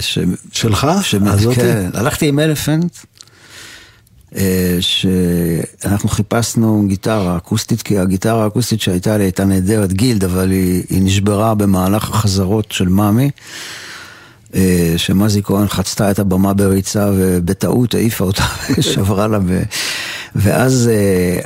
[0.00, 0.18] ש...
[0.52, 0.84] שלך?
[0.84, 1.54] הזאתי?
[1.54, 2.96] כן, הלכתי עם אלפנט.
[4.80, 11.02] שאנחנו חיפשנו גיטרה אקוסטית, כי הגיטרה האקוסטית שהייתה לי הייתה נהדרת גילד, אבל היא, היא
[11.02, 13.30] נשברה במהלך החזרות של מאמי,
[14.96, 18.44] שמזי כהן חצתה את הבמה בריצה ובטעות העיפה אותה
[18.78, 19.62] ושברה לה, ו...
[20.34, 20.90] ואז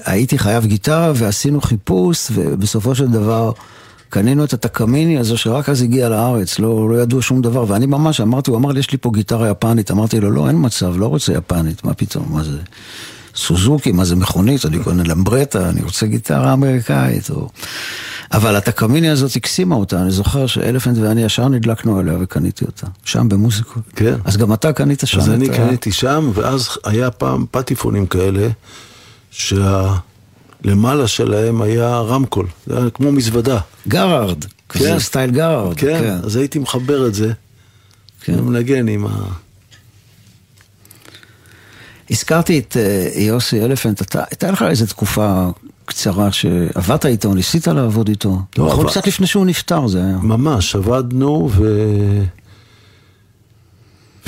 [0.05, 3.53] הייתי חייב גיטרה ועשינו חיפוש, ובסופו של דבר...
[4.11, 8.21] קנינו את התקמיני הזו שרק אז הגיע לארץ, לא, לא ידעו שום דבר, ואני ממש
[8.21, 11.07] אמרתי, הוא אמר לי, יש לי פה גיטרה יפנית, אמרתי לו, לא, אין מצב, לא
[11.07, 12.59] רוצה יפנית, מה פתאום, מה זה?
[13.35, 17.49] סוזוקי, מה זה מכונית, אני קונה למברטה, אני רוצה גיטרה אמריקאית, או...
[18.33, 22.87] אבל התקמיני הזאת הקסימה אותה, אני זוכר שאלפנט ואני ישר נדלקנו עליה וקניתי אותה.
[23.05, 23.83] שם במוזיקות.
[23.97, 24.15] כן.
[24.25, 25.19] אז גם אתה קנית שם.
[25.19, 28.49] אז אני קניתי שם, ואז היה פעם פטיפונים כאלה,
[29.31, 33.59] שהלמעלה שלהם היה רמקול, זה היה כמו מזוודה.
[33.89, 34.45] Garrard.
[34.69, 34.99] כזה כן.
[34.99, 35.77] סטייל Garrard.
[35.77, 37.33] כן, אז הייתי מחבר את זה,
[38.21, 38.39] כן.
[38.39, 39.11] ומנגן עם ה...
[42.11, 45.49] הזכרתי את אה, יוסי אלפנט, אתה, הייתה לך איזו תקופה
[45.89, 48.39] קצרה שעבדת איתו, ניסית לעבוד איתו.
[48.59, 50.17] לא, נכון, אבל- קצת לפני שהוא נפטר זה היה.
[50.23, 51.63] ממש, עבדנו ו...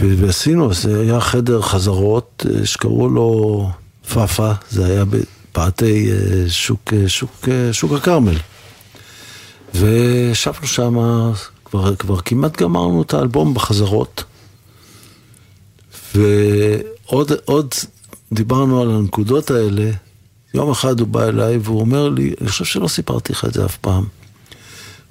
[0.00, 0.14] ו...
[0.18, 3.70] ועשינו, זה היה חדר חזרות אה, שקראו לו
[4.12, 6.16] פאפה, זה היה בפאתי אה,
[6.48, 8.36] שוק, אה, שוק, שוק הכרמל.
[9.74, 10.96] וישבנו שם,
[11.64, 14.24] כבר, כבר כמעט גמרנו את האלבום בחזרות.
[16.14, 17.74] ועוד עוד
[18.32, 19.90] דיברנו על הנקודות האלה.
[20.54, 23.64] יום אחד הוא בא אליי והוא אומר לי, אני חושב שלא סיפרתי לך את זה
[23.64, 24.04] אף פעם.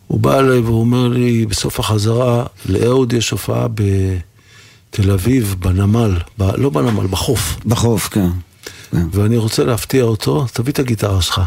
[0.07, 6.43] הוא בא אליי והוא אומר לי, בסוף החזרה, לאהוד יש הופעה בתל אביב, בנמל, ב,
[6.43, 7.55] לא בנמל, בחוף.
[7.65, 8.29] בחוף, כן.
[8.91, 9.07] כן.
[9.11, 11.41] ואני רוצה להפתיע אותו, תביא את הגיטרה שלך.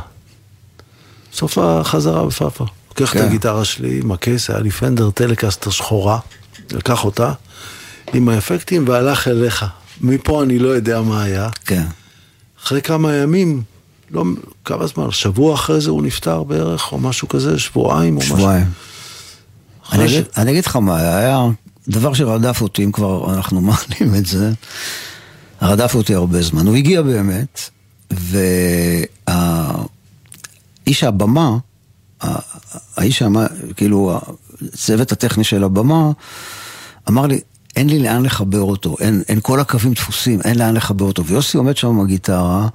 [1.33, 2.64] בסוף החזרה בפאפה.
[2.88, 3.26] לוקח את כן.
[3.26, 6.18] הגיטרה שלי עם הקייס, היה לי פנדר טלקסטר שחורה,
[6.72, 7.33] לקח אותה
[8.12, 9.64] עם האפקטים והלך אליך.
[10.00, 11.48] מפה אני לא יודע מה היה.
[11.64, 11.87] כן.
[12.62, 13.62] אחרי כמה ימים,
[14.12, 14.25] לא,
[14.64, 18.37] כמה זמן, שבוע אחרי זה הוא נפטר בערך, או משהו כזה, שבועיים או משהו.
[18.37, 18.66] שבועיים.
[20.37, 21.46] אני אגיד- לך מה, היה
[21.88, 24.53] דבר שרדף אותי, אם כבר אנחנו מעלים את זה,
[25.62, 26.66] רדף אותי הרבה זמן.
[26.66, 27.61] הוא הגיע באמת,
[28.11, 29.07] והאיש
[31.05, 31.57] הבמה,
[32.96, 33.46] האיש, המה-
[33.77, 34.20] כאילו,
[34.72, 36.11] הצוות הטכני של הבמה,
[37.09, 37.40] אמר לי,
[37.77, 41.25] אין לי לאן לחבר אותו, אין, אין כל הקווים דפוסים, אין לאן לחבר אותו.
[41.27, 42.68] ויוסי עומד שם עם הגיטרה,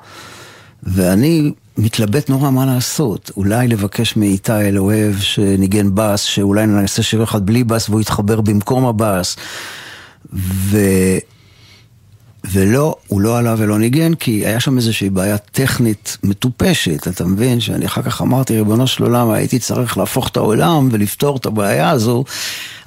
[0.84, 3.32] ואני מתלבט נורא מה לעשות.
[3.38, 8.86] אולי לבקש מאיתי אלוהב שניגן בס, שאולי נעשה שיר אחד בלי בס והוא יתחבר במקום
[8.86, 9.36] הבס.
[10.34, 10.78] ו...
[12.52, 17.60] ולא, הוא לא עלה ולא ניגן, כי היה שם איזושהי בעיה טכנית מטופשת, אתה מבין?
[17.60, 21.90] שאני אחר כך אמרתי, ריבונו של עולם, הייתי צריך להפוך את העולם ולפתור את הבעיה
[21.90, 22.24] הזו,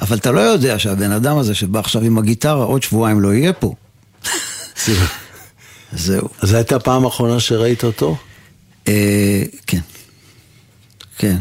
[0.00, 3.52] אבל אתה לא יודע שהבן אדם הזה שבא עכשיו עם הגיטרה, עוד שבועיים לא יהיה
[3.52, 3.74] פה.
[5.92, 6.28] זהו.
[6.40, 8.16] אז זו הייתה הפעם האחרונה שראית אותו?
[8.88, 9.80] אה, כן.
[11.18, 11.36] כן.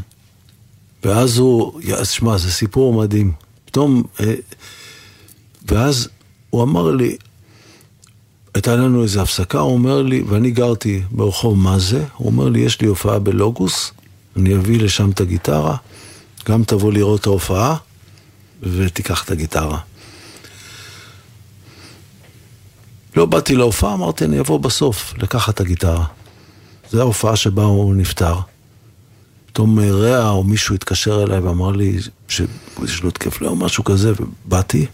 [1.04, 3.32] ואז הוא, אז שמע, זה סיפור מדהים.
[3.66, 4.34] פתאום, אה,
[5.68, 6.10] ואז
[6.50, 7.18] הוא אמר לי,
[8.54, 12.60] הייתה לנו איזו הפסקה, הוא אומר לי, ואני גרתי ברחוב מה זה, הוא אומר לי,
[12.60, 13.92] יש לי הופעה בלוגוס,
[14.36, 15.76] אני אביא לשם את הגיטרה,
[16.46, 17.76] גם תבוא לראות את ההופעה,
[18.64, 19.80] ותיקח את הגיטרה.
[23.16, 26.06] לא באתי להופעה, אמרתי, אני אבוא בסוף, לקחת את הגיטרה.
[26.92, 28.36] זו ההופעה שבה הוא נפטר.
[29.46, 31.98] פתאום רע או מישהו התקשר אליי ואמר לי
[32.28, 34.86] שיש לו התקף לב או משהו כזה, ובאתי.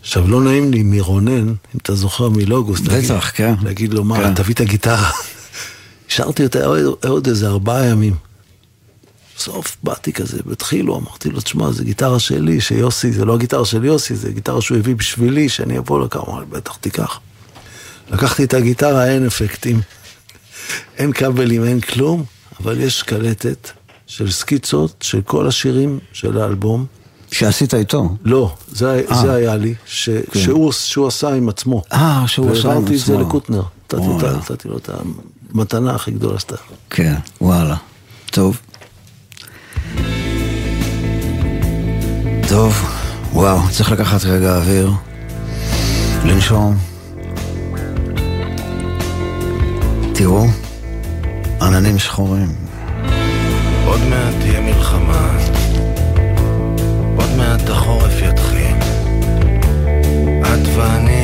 [0.00, 3.54] עכשיו, לא נעים לי מרונן, אם אתה זוכר מלוגוס, בטח, כן.
[3.62, 4.34] להגיד לו, מה, כן.
[4.34, 5.10] תביא את הגיטרה.
[6.08, 8.14] השארתי אותה עוד, עוד איזה ארבעה ימים.
[9.40, 13.84] בסוף באתי כזה, והתחילו, אמרתי לו, תשמע, זו גיטרה שלי, שיוסי, זה לא הגיטרה של
[13.84, 17.20] יוסי, זה גיטרה שהוא הביא בשבילי, שאני אבוא לכאן, הוא אמר בטח תיקח.
[18.10, 19.80] לקחתי את הגיטרה, אין אפקטים,
[20.98, 22.24] אין כבלים, אין כלום,
[22.60, 23.70] אבל יש קלטת
[24.06, 26.86] של סקיצות של כל השירים של האלבום.
[27.32, 28.16] שעשית איתו.
[28.24, 29.14] לא, זה, אה.
[29.22, 30.40] זה היה לי, ש, כן.
[30.40, 31.82] שהוא, שהוא עשה עם עצמו.
[31.92, 33.20] אה, שהוא עשה עם והעברתי את זה עצמו.
[33.20, 33.62] לקוטנר.
[34.36, 34.90] נתתי לו את
[35.54, 36.56] המתנה הכי גדולה שאתה...
[36.90, 37.76] כן, וואלה.
[38.30, 38.60] טוב.
[42.50, 42.90] טוב,
[43.32, 44.90] וואו, צריך לקחת רגע אוויר,
[46.24, 46.76] לנשום.
[50.14, 50.46] תראו,
[51.62, 52.48] עננים שחורים.
[53.86, 55.38] עוד מעט תהיה מלחמה,
[57.16, 58.76] עוד מעט החורף יתחיל.
[60.42, 61.19] את ואני,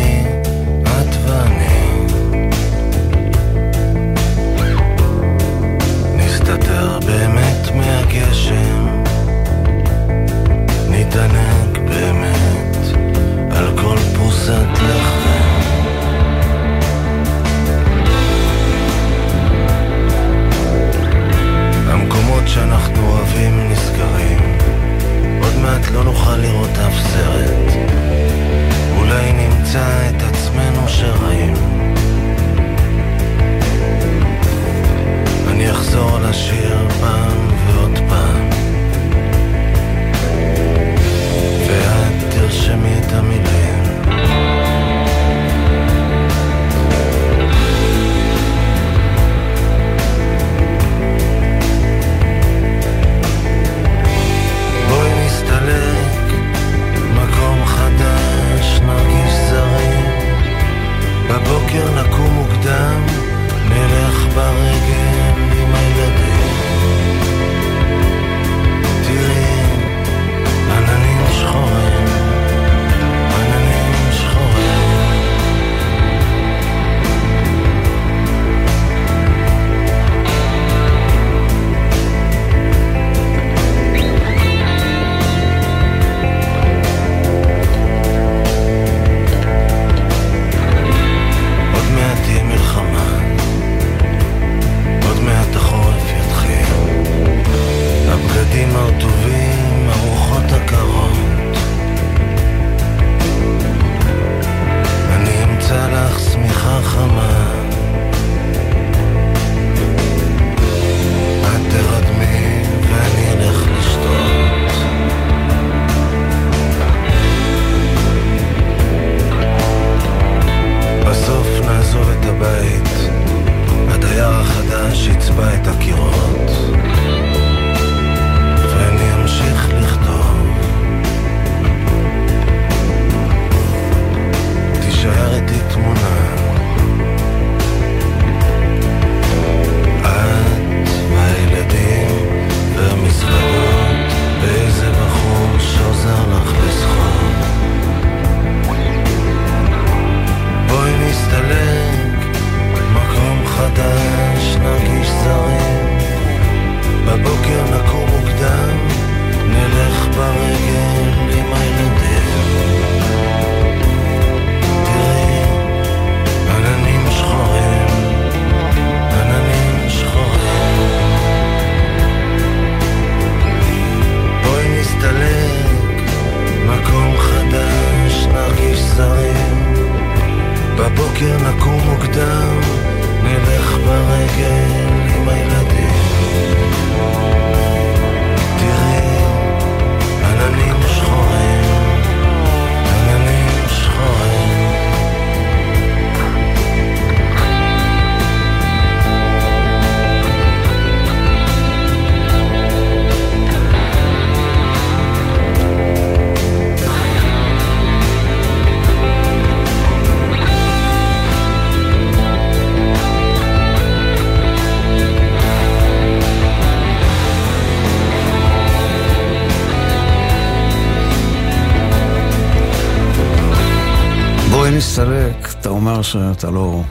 [224.76, 226.82] נסתלק, אתה אומר שאתה לא,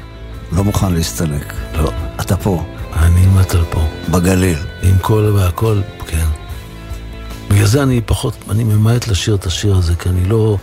[0.51, 1.53] לא מוכן להסתלק.
[1.77, 1.91] לא.
[2.21, 2.63] אתה פה,
[2.93, 3.25] אני
[3.55, 3.81] על פה.
[4.09, 4.57] בגליל.
[4.83, 6.25] עם כל והכל, כן.
[7.49, 10.57] בגלל זה אני פחות, אני ממעט לשיר את השיר הזה, כי אני לא,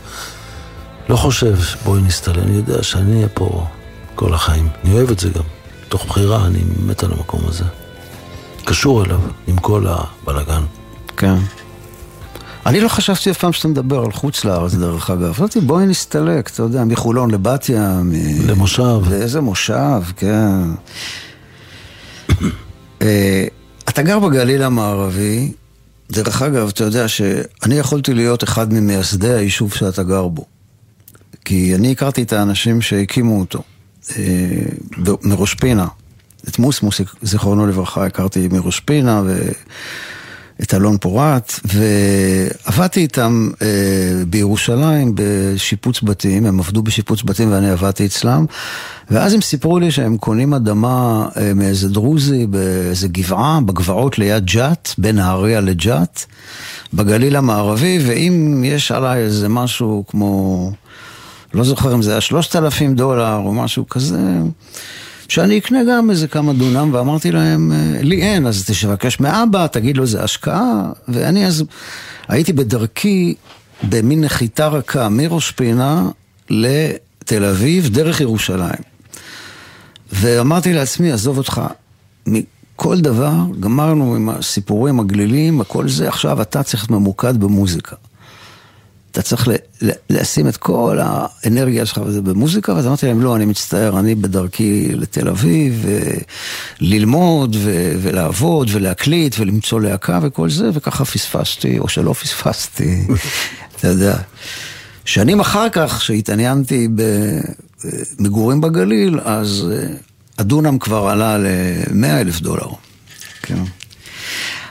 [1.08, 1.54] לא חושב
[1.84, 3.66] בואי נסתלק, אני יודע שאני אהיה פה
[4.14, 4.68] כל החיים.
[4.84, 5.44] אני אוהב את זה גם.
[5.88, 7.64] תוך בחירה, אני מת על המקום הזה.
[8.64, 10.62] קשור אליו, עם כל הבלגן.
[11.16, 11.36] כן.
[12.66, 15.32] אני לא חשבתי אף פעם שאתה מדבר על חוץ לארץ, דרך אגב.
[15.32, 18.12] חשבתי, בואי נסתלק, אתה יודע, מחולון לבת ים.
[18.46, 19.00] למושב.
[19.10, 20.60] לאיזה מושב, כן.
[23.02, 23.46] אה,
[23.88, 25.52] אתה גר בגליל המערבי,
[26.10, 30.44] דרך אגב, אתה יודע שאני יכולתי להיות אחד ממייסדי היישוב שאתה גר בו.
[31.44, 33.62] כי אני הכרתי את האנשים שהקימו אותו,
[34.16, 34.24] אה,
[35.22, 35.86] מראש פינה.
[36.48, 39.22] את מוסמוס, זיכרונו לברכה, הכרתי מראש פינה,
[40.62, 43.66] ואת אלון פורת, ועבדתי איתם אה,
[44.28, 48.46] בירושלים בשיפוץ בתים, הם עבדו בשיפוץ בתים ואני עבדתי אצלם,
[49.10, 54.94] ואז הם סיפרו לי שהם קונים אדמה אה, מאיזה דרוזי באיזה גבעה, בגבעות ליד ג'ת,
[54.98, 56.24] בין נהריה לג'ת,
[56.94, 60.72] בגליל המערבי, ואם יש עליי איזה משהו כמו...
[61.54, 64.20] לא זוכר אם זה היה 3,000 דולר או משהו כזה,
[65.32, 69.96] שאני אקנה גם איזה כמה דונם, ואמרתי להם, אה, לי אין, אז תבקש מאבא, תגיד
[69.96, 71.64] לו זה השקעה, ואני אז
[72.28, 73.34] הייתי בדרכי
[73.82, 76.08] במין נחיתה רכה מראש פינה
[76.50, 78.82] לתל אביב, דרך ירושלים.
[80.12, 81.60] ואמרתי לעצמי, עזוב אותך,
[82.26, 87.96] מכל דבר, גמרנו עם הסיפורים הגלילים, הכל זה, עכשיו אתה צריך להיות ממוקד במוזיקה.
[89.12, 89.48] אתה צריך
[90.10, 94.88] לשים את כל האנרגיה שלך וזה במוזיקה, ואז אמרתי להם, לא, אני מצטער, אני בדרכי
[94.92, 96.18] לתל אביב, ו-
[96.80, 103.06] ללמוד ו- ולעבוד ולהקליט ולמצוא להקה וכל זה, וככה פספסתי, או שלא פספסתי,
[103.76, 104.16] אתה יודע.
[105.04, 106.88] שנים אחר כך, שהתעניינתי
[108.18, 109.86] במגורים בגליל, אז אה,
[110.38, 112.68] הדונם כבר עלה ל-100 אלף דולר.
[113.42, 113.62] כן.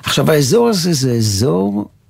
[0.03, 2.00] עכשיו, האזור הזה זה אזור אה,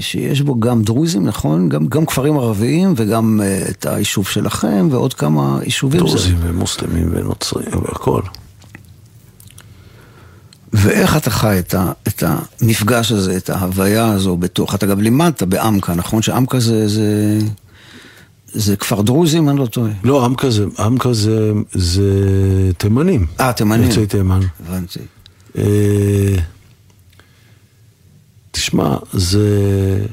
[0.00, 1.68] שיש בו גם דרוזים, נכון?
[1.68, 6.00] גם, גם כפרים ערביים וגם אה, את היישוב שלכם ועוד כמה יישובים.
[6.00, 8.22] דרוזים ומוסלמים ונוצרים והכל.
[10.72, 15.42] ואיך אתה חי את, ה, את המפגש הזה, את ההוויה הזו בתוך, אתה גם לימדת
[15.42, 16.22] בעמקה, נכון?
[16.22, 17.38] שעמקה זה, זה,
[18.52, 19.90] זה כפר דרוזים, אני לא טועה.
[20.04, 22.10] לא, עמקה זה, עמקה זה, זה
[22.78, 23.26] תימנים.
[23.40, 23.88] אה, תימנים.
[23.88, 24.40] יוצאי תימן.
[24.66, 25.00] הבנתי.
[25.58, 25.64] אה,
[28.56, 30.06] תשמע, זה,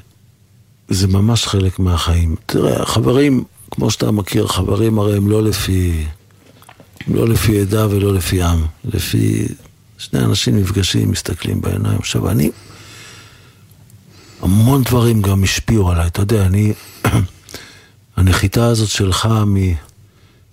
[0.90, 2.36] זה ממש חלק מהחיים.
[2.46, 6.06] תראה, חברים, כמו שאתה מכיר, חברים הרי הם לא לפי,
[7.08, 8.66] הם לא לפי עדה ולא לפי עם.
[8.86, 9.48] לפי...
[9.98, 11.98] שני אנשים נפגשים, מסתכלים בעיניים.
[12.00, 12.50] עכשיו, אני...
[14.42, 16.08] המון דברים גם השפיעו עליי.
[16.08, 16.74] אתה יודע, אני...
[18.16, 19.56] הנחיתה הזאת שלך מ...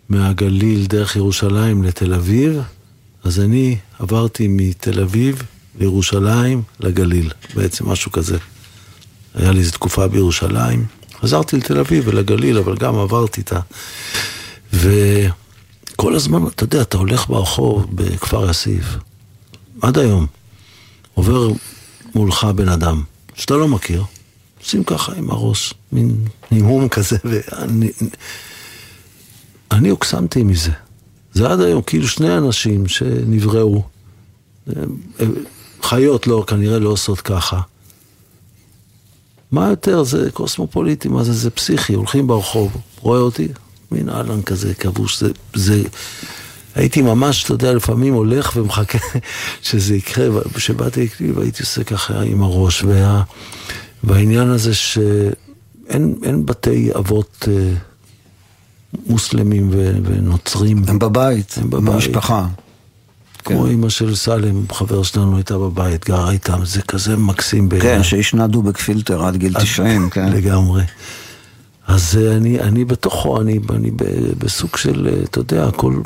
[0.09, 2.61] מהגליל דרך ירושלים לתל אביב,
[3.25, 5.43] אז אני עברתי מתל אביב
[5.79, 8.39] לירושלים לגליל, בעצם משהו כזה.
[9.35, 10.87] היה לי איזו תקופה בירושלים,
[11.21, 13.61] חזרתי לתל אביב ולגליל, אבל גם עברתי את ה...
[14.73, 18.85] וכל הזמן, אתה יודע, אתה הולך ברחוב בכפר יאסיף,
[19.83, 20.27] עד היום,
[21.15, 21.49] עובר
[22.15, 23.03] מולך בן אדם
[23.35, 24.05] שאתה לא מכיר,
[24.63, 27.91] עושים ככה עם הראש, מין נימום כזה, ואני...
[29.71, 30.71] אני הוקסמתי מזה.
[31.33, 33.83] זה עד היום, כאילו שני אנשים שנבראו,
[35.91, 37.61] חיות לא, כנראה לא עושות ככה.
[39.53, 43.49] מה יותר, זה קוסמופוליטי, מה זה, זה פסיכי, הולכים ברחוב, רואה אותי,
[43.93, 45.83] מין אהלן כזה כבוש, זה, זה,
[46.75, 48.99] הייתי ממש, אתה יודע, לפעמים הולך ומחכה
[49.63, 53.23] שזה יקרה, כשבאתי להקליט והייתי עושה ככה עם הראש, וה,
[54.05, 57.73] והעניין הזה שאין אין בתי אבות אה,
[59.07, 61.85] מוסלמים ו, ונוצרים, הם בבית, הם בבית.
[61.85, 62.47] במשפחה.
[63.45, 67.97] כמו אימא של סלם, חבר שלנו הייתה בבית, גרה איתם, זה כזה מקסים בעיניי.
[67.97, 70.33] כן, שישנה דובק פילטר עד גיל 90, כן.
[70.33, 70.83] לגמרי.
[71.87, 76.01] אז אני, אני בתוכו, אני, אני ב- בסוג של, אה, אתה יודע, הכל,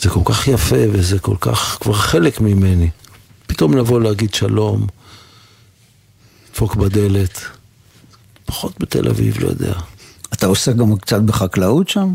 [0.00, 2.90] זה כל כך יפה וזה כל כך כבר חלק ממני.
[3.46, 4.86] פתאום לבוא להגיד שלום,
[6.50, 7.40] לדפוק בדלת,
[8.46, 9.72] פחות בתל אביב, לא יודע.
[10.32, 12.08] אתה עושה גם קצת בחקלאות שם?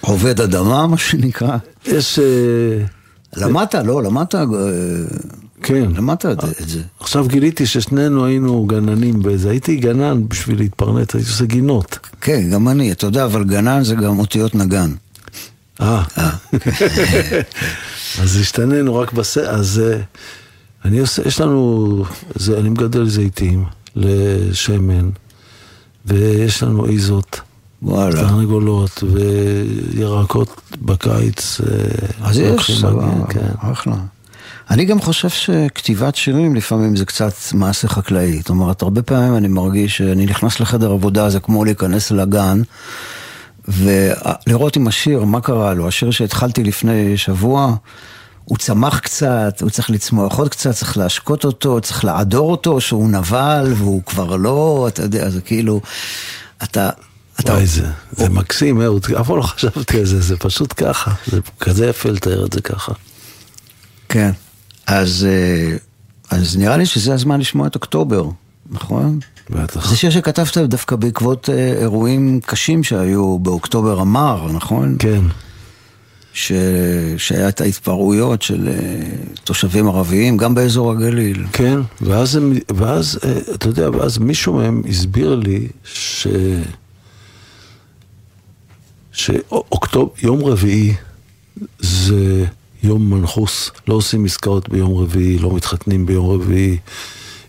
[0.00, 1.56] עובד אדמה, מה שנקרא.
[1.86, 2.24] יש, אה,
[3.36, 4.44] למדת, לא, למדת, אה,
[5.62, 5.90] כן.
[5.96, 6.80] למדת את זה.
[7.00, 11.98] עכשיו גיליתי ששנינו היינו גננים באיזה, הייתי גנן בשביל להתפרנס, הייתי עושה גינות.
[12.20, 14.90] כן, גם אני, אתה יודע, אבל גנן זה גם אותיות נגן.
[15.80, 16.02] אה,
[18.22, 19.38] אז השתננו רק בס...
[19.38, 20.00] אז אה,
[20.84, 22.04] אני עושה, יש לנו,
[22.34, 23.64] זה, אני מגדל זיתים
[23.96, 25.10] לשמן,
[26.06, 27.40] ויש לנו איזות,
[27.82, 28.20] וואלה.
[28.20, 31.60] תרנגולות וירקות בקיץ.
[31.60, 31.66] אה,
[32.28, 33.46] אז יש, סבבה, כן.
[33.58, 33.96] אחלה.
[34.70, 38.38] אני גם חושב שכתיבת שירים לפעמים זה קצת מעשה חקלאי.
[38.38, 42.62] זאת אומרת, הרבה פעמים אני מרגיש שאני נכנס לחדר עבודה, זה כמו להיכנס לגן,
[43.68, 45.88] ולראות עם השיר, מה קרה לו.
[45.88, 47.76] השיר שהתחלתי לפני שבוע,
[48.44, 53.08] הוא צמח קצת, הוא צריך לצמוח עוד קצת, צריך להשקות אותו, צריך לעדור אותו, שהוא
[53.10, 55.80] נבל והוא כבר לא, אתה יודע, זה כאילו,
[56.62, 56.90] אתה...
[57.40, 61.10] אתה וואי, זה, זה מקסים, אהוד, אף פעם לא חשבתי על זה, זה פשוט ככה.
[61.26, 62.92] זה כזה יפה לתאר את זה ככה.
[64.08, 64.30] כן.
[64.86, 65.76] אז, אה,
[66.30, 68.28] אז נראה לי שזה הזמן לשמוע את אוקטובר,
[68.70, 69.18] נכון?
[69.50, 69.90] בטח.
[69.90, 74.96] זה שיר שכתבת דווקא בעקבות אה, אירועים קשים שהיו באוקטובר המר, נכון?
[74.98, 75.20] כן.
[76.32, 76.52] ש...
[77.16, 78.74] שהיה את ההתפרעויות של אה,
[79.44, 81.46] תושבים ערביים, גם באזור הגליל.
[81.52, 83.18] כן, ואז, הם, ואז,
[83.54, 86.26] אתה יודע, ואז מישהו מהם הסביר לי ש...
[89.18, 90.94] שאוקטובר, יום רביעי
[91.78, 92.44] זה
[92.82, 96.76] יום מנחוס, לא עושים עסקאות ביום רביעי, לא מתחתנים ביום רביעי,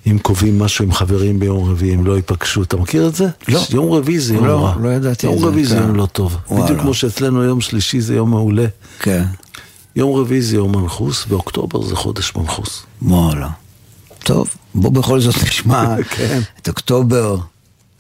[0.08, 3.28] אם קובעים משהו עם חברים ביום רביעי, הם לא ייפגשו, אתה מכיר את זה?
[3.48, 3.62] לא.
[3.70, 4.76] יום רביעי זה יום לא, רע.
[4.82, 5.82] לא ידעתי את יום רביעי זה כן.
[5.82, 6.38] יום לא טוב.
[6.48, 6.64] וואלה.
[6.66, 8.66] בדיוק כמו שאצלנו יום שלישי זה יום מעולה.
[9.00, 9.24] כן,
[9.96, 12.84] יום רביעי זה יום מנחוס, ואוקטובר זה חודש מנחוס.
[13.02, 13.50] וואלה.
[14.24, 16.40] טוב, בוא בכל זאת נשמע כן.
[16.62, 17.38] את אוקטובר.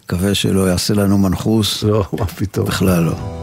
[0.05, 1.83] מקווה שלא יעשה לנו מנחוס.
[1.83, 2.65] לא, מה פתאום.
[2.65, 3.38] בכלל לא.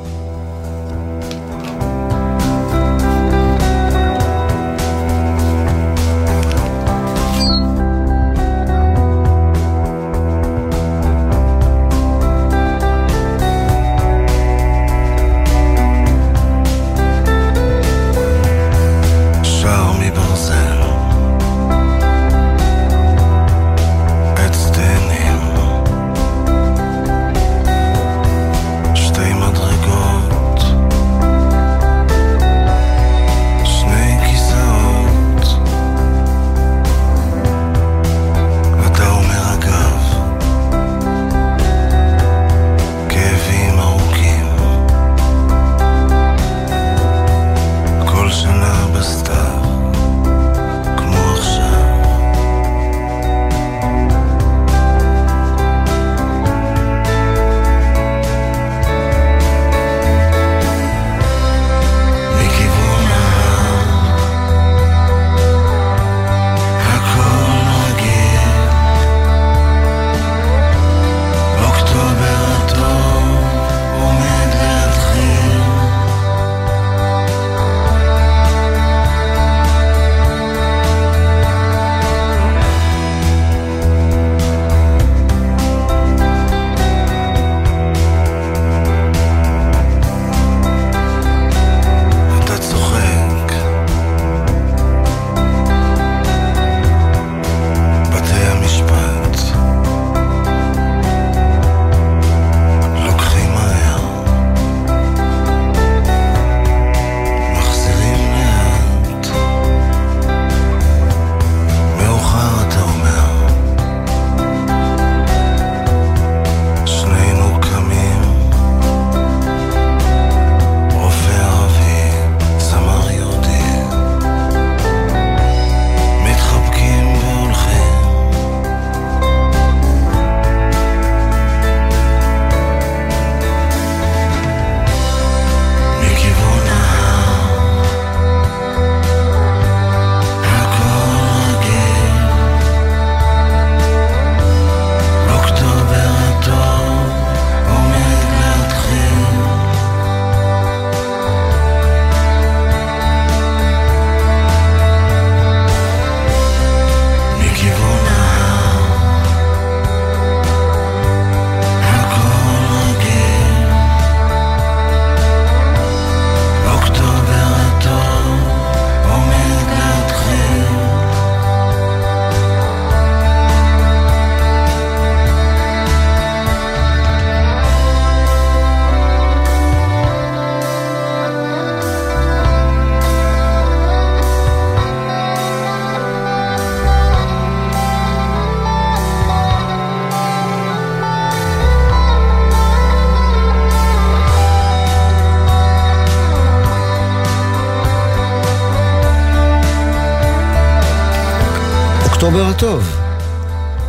[202.56, 202.96] הטוב.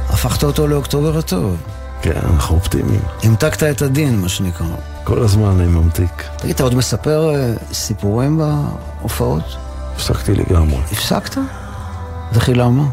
[0.09, 1.57] הפכת אותו לאוקטובר הטוב.
[2.01, 3.01] כן, אנחנו אופטימיים.
[3.23, 4.65] המתקת את הדין, מה שנקרא.
[5.03, 6.23] כל הזמן אני ממתיק.
[6.37, 9.43] תגיד, אתה עוד מספר אה, סיפורים בהופעות?
[9.95, 10.77] הפסקתי לגמרי.
[10.91, 11.37] הפסקת?
[12.33, 12.83] וכי למה?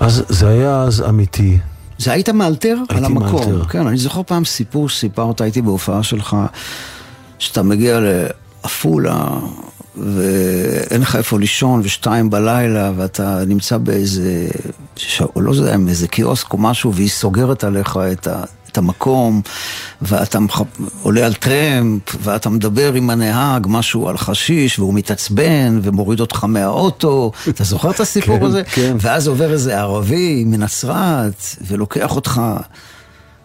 [0.00, 1.58] אז זה היה אז אמיתי.
[1.98, 3.50] זה היית מאלתר על המקום.
[3.50, 3.64] מאלתר.
[3.64, 6.36] כן, אני זוכר פעם סיפור שסיפרת, הייתי בהופעה שלך,
[7.38, 9.26] שאתה מגיע לעפולה,
[9.96, 14.48] ואין לך איפה לישון, ושתיים בלילה, ואתה נמצא באיזה,
[14.96, 15.22] ש...
[15.36, 18.44] לא יודע, איזה קיוסק או משהו, והיא סוגרת עליך את ה...
[18.72, 19.42] את המקום,
[20.02, 20.60] ואתה מח...
[21.02, 27.32] עולה על טרמפ, ואתה מדבר עם הנהג משהו על חשיש, והוא מתעצבן, ומוריד אותך מהאוטו,
[27.48, 28.62] אתה זוכר את הסיפור כן, הזה?
[28.64, 28.96] כן.
[29.00, 32.40] ואז עובר איזה ערבי מנצרת, ולוקח אותך...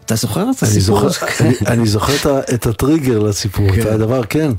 [0.06, 1.44] אתה זוכר את אני הסיפור זוכר, הזה?
[1.44, 2.14] אני, אני זוכר
[2.54, 3.82] את הטריגר לסיפור, כן.
[3.82, 4.52] את הדבר, כן.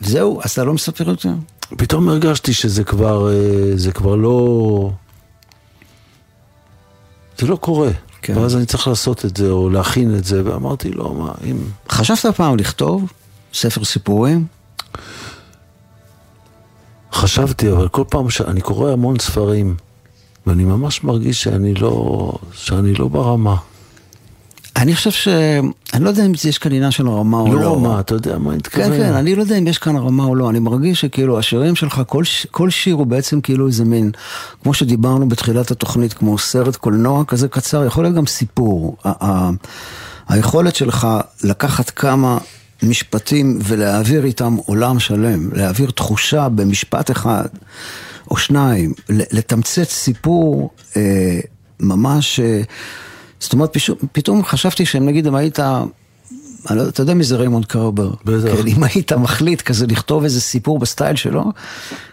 [0.00, 1.32] זהו, אז אתה לא מספר יותר?
[1.68, 4.90] פתאום הרגשתי שזה כבר, אה, זה כבר לא...
[7.38, 7.90] זה לא קורה.
[8.22, 8.38] כן.
[8.38, 11.56] ואז אני צריך לעשות את זה, או להכין את זה, ואמרתי, לא, מה, אם...
[11.88, 13.12] חשבת פעם לכתוב
[13.54, 14.46] ספר סיפורים?
[17.12, 19.76] חשבתי, אבל כל פעם שאני קורא המון ספרים,
[20.46, 23.56] ואני ממש מרגיש שאני לא, שאני לא ברמה.
[24.76, 25.28] אני חושב ש...
[25.94, 27.60] אני לא יודע אם יש כאן עניין של רמה או לא.
[27.60, 28.90] לא רמה, אתה יודע מה אני מתכוון?
[28.90, 31.76] כן, כן, אני לא יודע אם יש כאן רמה או לא, אני מרגיש שכאילו השירים
[31.76, 32.24] שלך, כל.
[32.50, 34.10] כל שיר הוא בעצם כאילו איזה מין,
[34.62, 38.96] כמו שדיברנו בתחילת התוכנית, כמו סרט קולנוע כזה קצר, יכול להיות גם סיפור.
[40.28, 41.08] היכולת שלך
[41.44, 42.38] לקחת כמה
[42.82, 47.46] משפטים ולהעביר איתם עולם שלם, להעביר תחושה במשפט אחד
[48.30, 51.40] או שניים, לתמצת סיפור אה,
[51.80, 52.40] ממש...
[52.40, 52.62] אה,
[53.40, 53.76] זאת אומרת,
[54.12, 55.58] פתאום חשבתי שאם נגיד אם היית,
[56.70, 58.10] לא, אתה יודע מי זה ריימונד קרבר?
[58.24, 58.56] בטח.
[58.56, 61.44] כן, אם היית מחליט כזה לכתוב איזה סיפור בסטייל שלו,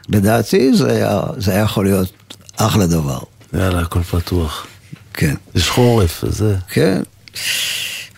[0.09, 2.11] לדעתי זה היה, זה היה יכול להיות
[2.57, 3.19] אחלה דבר.
[3.53, 4.67] יאללה, הכל פתוח.
[5.13, 5.35] כן.
[5.55, 6.55] יש חורף, וזה.
[6.69, 7.01] כן.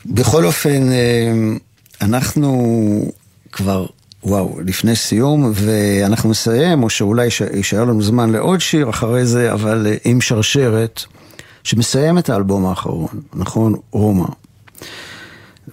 [0.05, 1.31] בכל אופן, אה,
[2.01, 3.11] אנחנו
[3.51, 3.85] כבר,
[4.23, 9.53] וואו, לפני סיום, ואנחנו נסיים, או שאולי יש- יישאר לנו זמן לעוד שיר אחרי זה,
[9.53, 11.03] אבל אה, עם שרשרת,
[11.63, 13.75] שמסיים את האלבום האחרון, נכון?
[13.91, 14.25] רומא.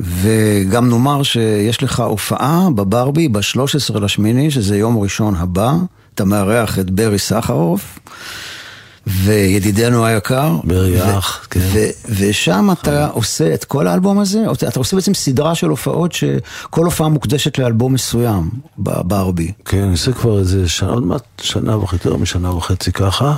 [0.01, 5.73] וגם נאמר שיש לך הופעה בברבי ב-13 לשמיני, שזה יום ראשון הבא,
[6.15, 7.99] אתה מארח את ברי סחרוף,
[9.07, 10.57] וידידנו היקר.
[10.65, 11.61] ברי אח, כן.
[12.09, 17.09] ושם אתה עושה את כל האלבום הזה, אתה עושה בעצם סדרה של הופעות שכל הופעה
[17.09, 19.53] מוקדשת לאלבום מסוים בברבי.
[19.65, 23.37] כן, אני עושה כבר איזה שנה, עוד מעט שנה וחצי, יותר משנה וחצי ככה.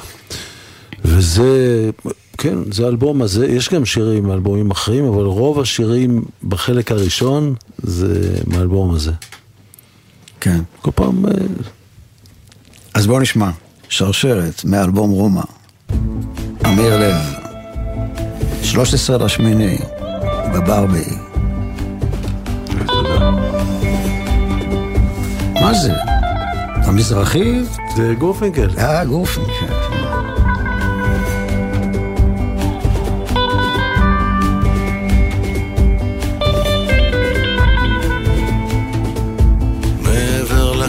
[1.05, 1.91] וזה,
[2.39, 8.39] כן, זה האלבום הזה, יש גם שירים מאלבומים אחרים, אבל רוב השירים בחלק הראשון זה
[8.47, 9.13] מהאלבום הזה.
[10.41, 10.61] כן.
[10.83, 11.33] כל פעם, אה,
[12.95, 13.51] אז בואו נשמע,
[13.89, 15.43] שרשרת מאלבום רומא,
[16.67, 17.17] אמיר לב,
[18.63, 19.79] 13 לשמיני,
[20.55, 21.05] בברבי.
[25.55, 25.93] מה זה?
[26.75, 27.61] המזרחי?
[27.97, 28.71] זה גורפינקל.
[28.79, 29.43] אה, גופן,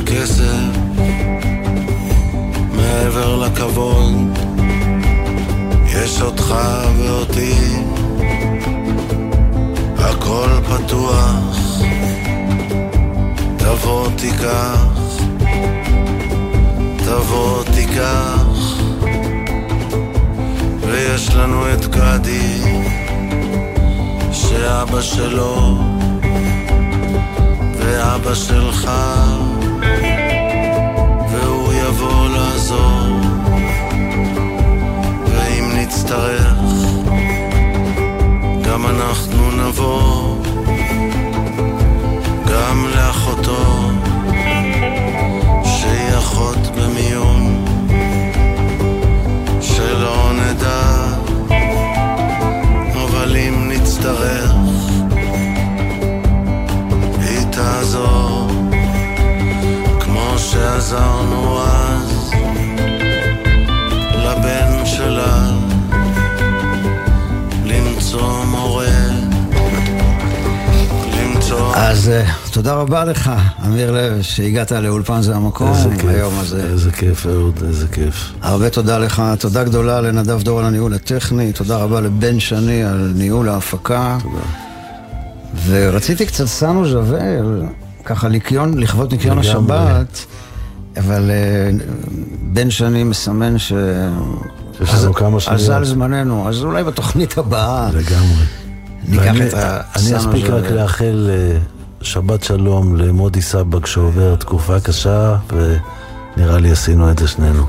[0.09, 0.71] כן.
[2.75, 4.39] מעבר לכבוד,
[5.85, 6.55] יש אותך
[6.97, 7.55] ואותי,
[9.97, 11.57] הכל פתוח,
[13.57, 14.85] תבוא תיקח,
[16.97, 18.75] תבוא תיקח,
[20.81, 22.61] ויש לנו את גדי,
[24.31, 25.77] שאבא שלו
[27.77, 28.91] ואבא שלך
[36.09, 36.57] נצטרך
[38.61, 40.35] גם אנחנו נבוא.
[42.51, 43.91] גם לאחותו.
[45.63, 46.68] שהיא אחות
[72.61, 73.31] תודה רבה לך,
[73.65, 76.63] אמיר לב, שהגעת לאולפן זה המקום, איזה כיף, היום הזה.
[76.63, 78.31] איזה כיף, אהוד, איזה כיף.
[78.41, 83.11] הרבה תודה לך, תודה גדולה לנדב דור על הניהול הטכני, תודה רבה לבן שני על
[83.15, 84.17] ניהול ההפקה.
[84.23, 84.35] תודה.
[85.67, 87.63] ורציתי קצת סנו ז'וול,
[88.05, 89.39] ככה לקיון, לכבוד ניקיון.
[89.39, 90.25] השבת,
[90.97, 91.69] אבל אה,
[92.53, 93.73] בן שני מסמן ש...
[94.81, 98.43] יש לנו כמה אזל שניות זמננו, אז אולי בתוכנית הבאה לגמרי.
[99.07, 101.57] ניקח את אני הסאנו אספיק של- רק לאחל אה,
[102.01, 107.65] שבת שלום למודי סבג שעובר תקופה קשה, ונראה לי עשינו את זה שנינו.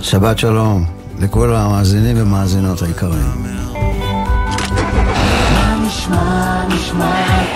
[0.00, 0.86] שבת שלום
[1.18, 3.44] לכל המאזינים ומאזינות היקרים.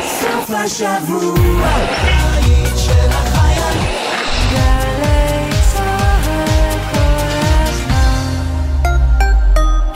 [0.02, 1.68] סוף השבוע.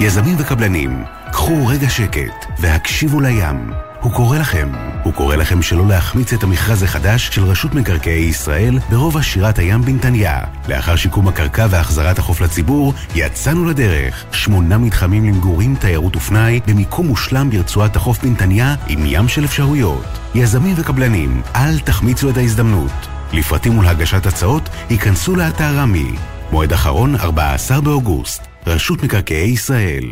[0.00, 3.72] יזמים וקבלנים, קחו רגע שקט והקשיבו לים.
[4.02, 4.68] הוא קורא לכם,
[5.02, 9.82] הוא קורא לכם שלא להחמיץ את המכרז החדש של רשות מקרקעי ישראל ברובע שירת הים
[9.82, 10.40] בנתניה.
[10.68, 14.24] לאחר שיקום הקרקע והחזרת החוף לציבור, יצאנו לדרך.
[14.32, 20.18] שמונה מתחמים למגורים, תיירות ופנאי, במיקום מושלם ברצועת החוף בנתניה, עם ים של אפשרויות.
[20.34, 23.08] יזמים וקבלנים, אל תחמיצו את ההזדמנות.
[23.32, 26.12] לפרטים ולהגשת הצעות, היכנסו לאתר רמי.
[26.52, 28.51] מועד אחרון, 14 באוגוסט.
[28.66, 30.04] רשות מקרקעי ישראל.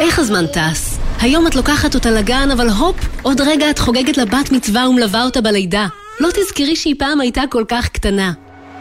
[0.00, 0.98] איך הזמן טס?
[1.20, 5.40] היום את לוקחת אותה לגן, אבל הופ, עוד רגע את חוגגת לבת מצווה ומלווה אותה
[5.40, 5.86] בלידה.
[6.20, 8.32] לא תזכרי שהיא פעם הייתה כל כך קטנה.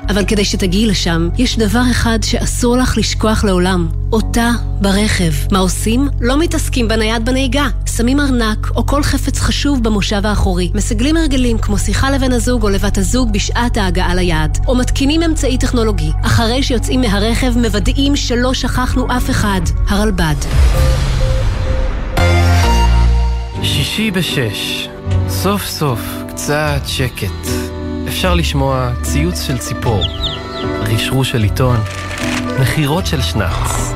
[0.10, 3.88] אבל כדי שתגיעי לשם, יש דבר אחד שאסור לך לשכוח לעולם.
[4.14, 4.52] אותה
[4.82, 5.32] ברכב.
[5.52, 6.08] מה עושים?
[6.22, 7.68] לא מתעסקים בנייד בנהיגה.
[7.96, 10.72] שמים ארנק או כל חפץ חשוב במושב האחורי.
[10.76, 14.58] מסגלים הרגלים כמו שיחה לבן הזוג או לבת הזוג בשעת ההגעה ליעד.
[14.68, 16.12] או מתקינים אמצעי טכנולוגי.
[16.22, 19.62] אחרי שיוצאים מהרכב מוודאים שלא שכחנו אף אחד.
[19.88, 20.36] הרלב"ד.
[23.64, 24.88] שישי בשש,
[25.30, 27.65] סוף סוף קצת שקט.
[28.16, 30.02] אפשר לשמוע ציוץ של ציפור,
[30.82, 31.78] רשרוש של עיתון,
[32.60, 33.94] נחירות של שנץ.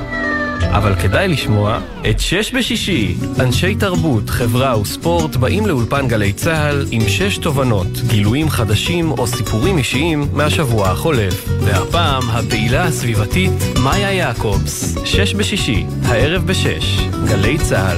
[0.62, 3.16] אבל כדאי לשמוע את שש בשישי.
[3.40, 9.78] אנשי תרבות, חברה וספורט באים לאולפן גלי צה"ל עם שש תובנות, גילויים חדשים או סיפורים
[9.78, 11.50] אישיים מהשבוע החולף.
[11.60, 13.52] והפעם הפעילה הסביבתית
[13.84, 14.98] מאיה יעקובס.
[15.06, 17.98] שש בשישי, הערב בשש, גלי צה"ל.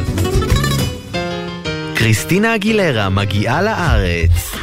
[1.95, 4.60] קריסטינה אגילרה מגיעה לארץ.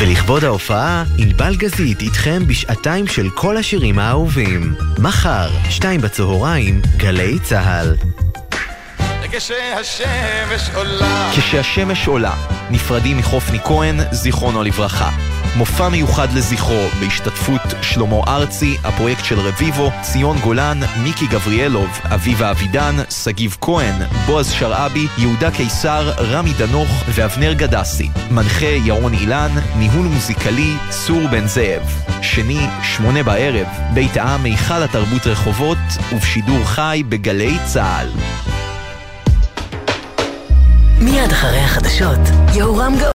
[0.00, 4.74] ולכבוד ההופעה, ענבל גזית איתכם בשעתיים של כל השירים האהובים.
[4.98, 7.96] מחר, שתיים בצהריים, גלי צה"ל.
[9.32, 12.34] כשהשמש עולה כשהשמש עולה,
[12.70, 15.10] נפרדים מחופני כהן, זיכרונו לברכה.
[15.56, 22.96] מופע מיוחד לזכרו, בהשתתפות שלמה ארצי, הפרויקט של רביבו, ציון גולן, מיקי גבריאלוב, אביבה אבידן,
[23.10, 23.94] שגיב כהן,
[24.26, 28.08] בועז שרעבי, יהודה קיסר, רמי דנוך ואבנר גדסי.
[28.30, 31.82] מנחה ירון אילן, ניהול מוזיקלי, צור בן זאב.
[32.22, 35.78] שני, שמונה בערב, בית העם היכל התרבות רחובות,
[36.12, 38.08] ובשידור חי בגלי צה"ל.
[41.00, 42.18] מיד אחרי החדשות,
[42.54, 43.06] יהורם גאון.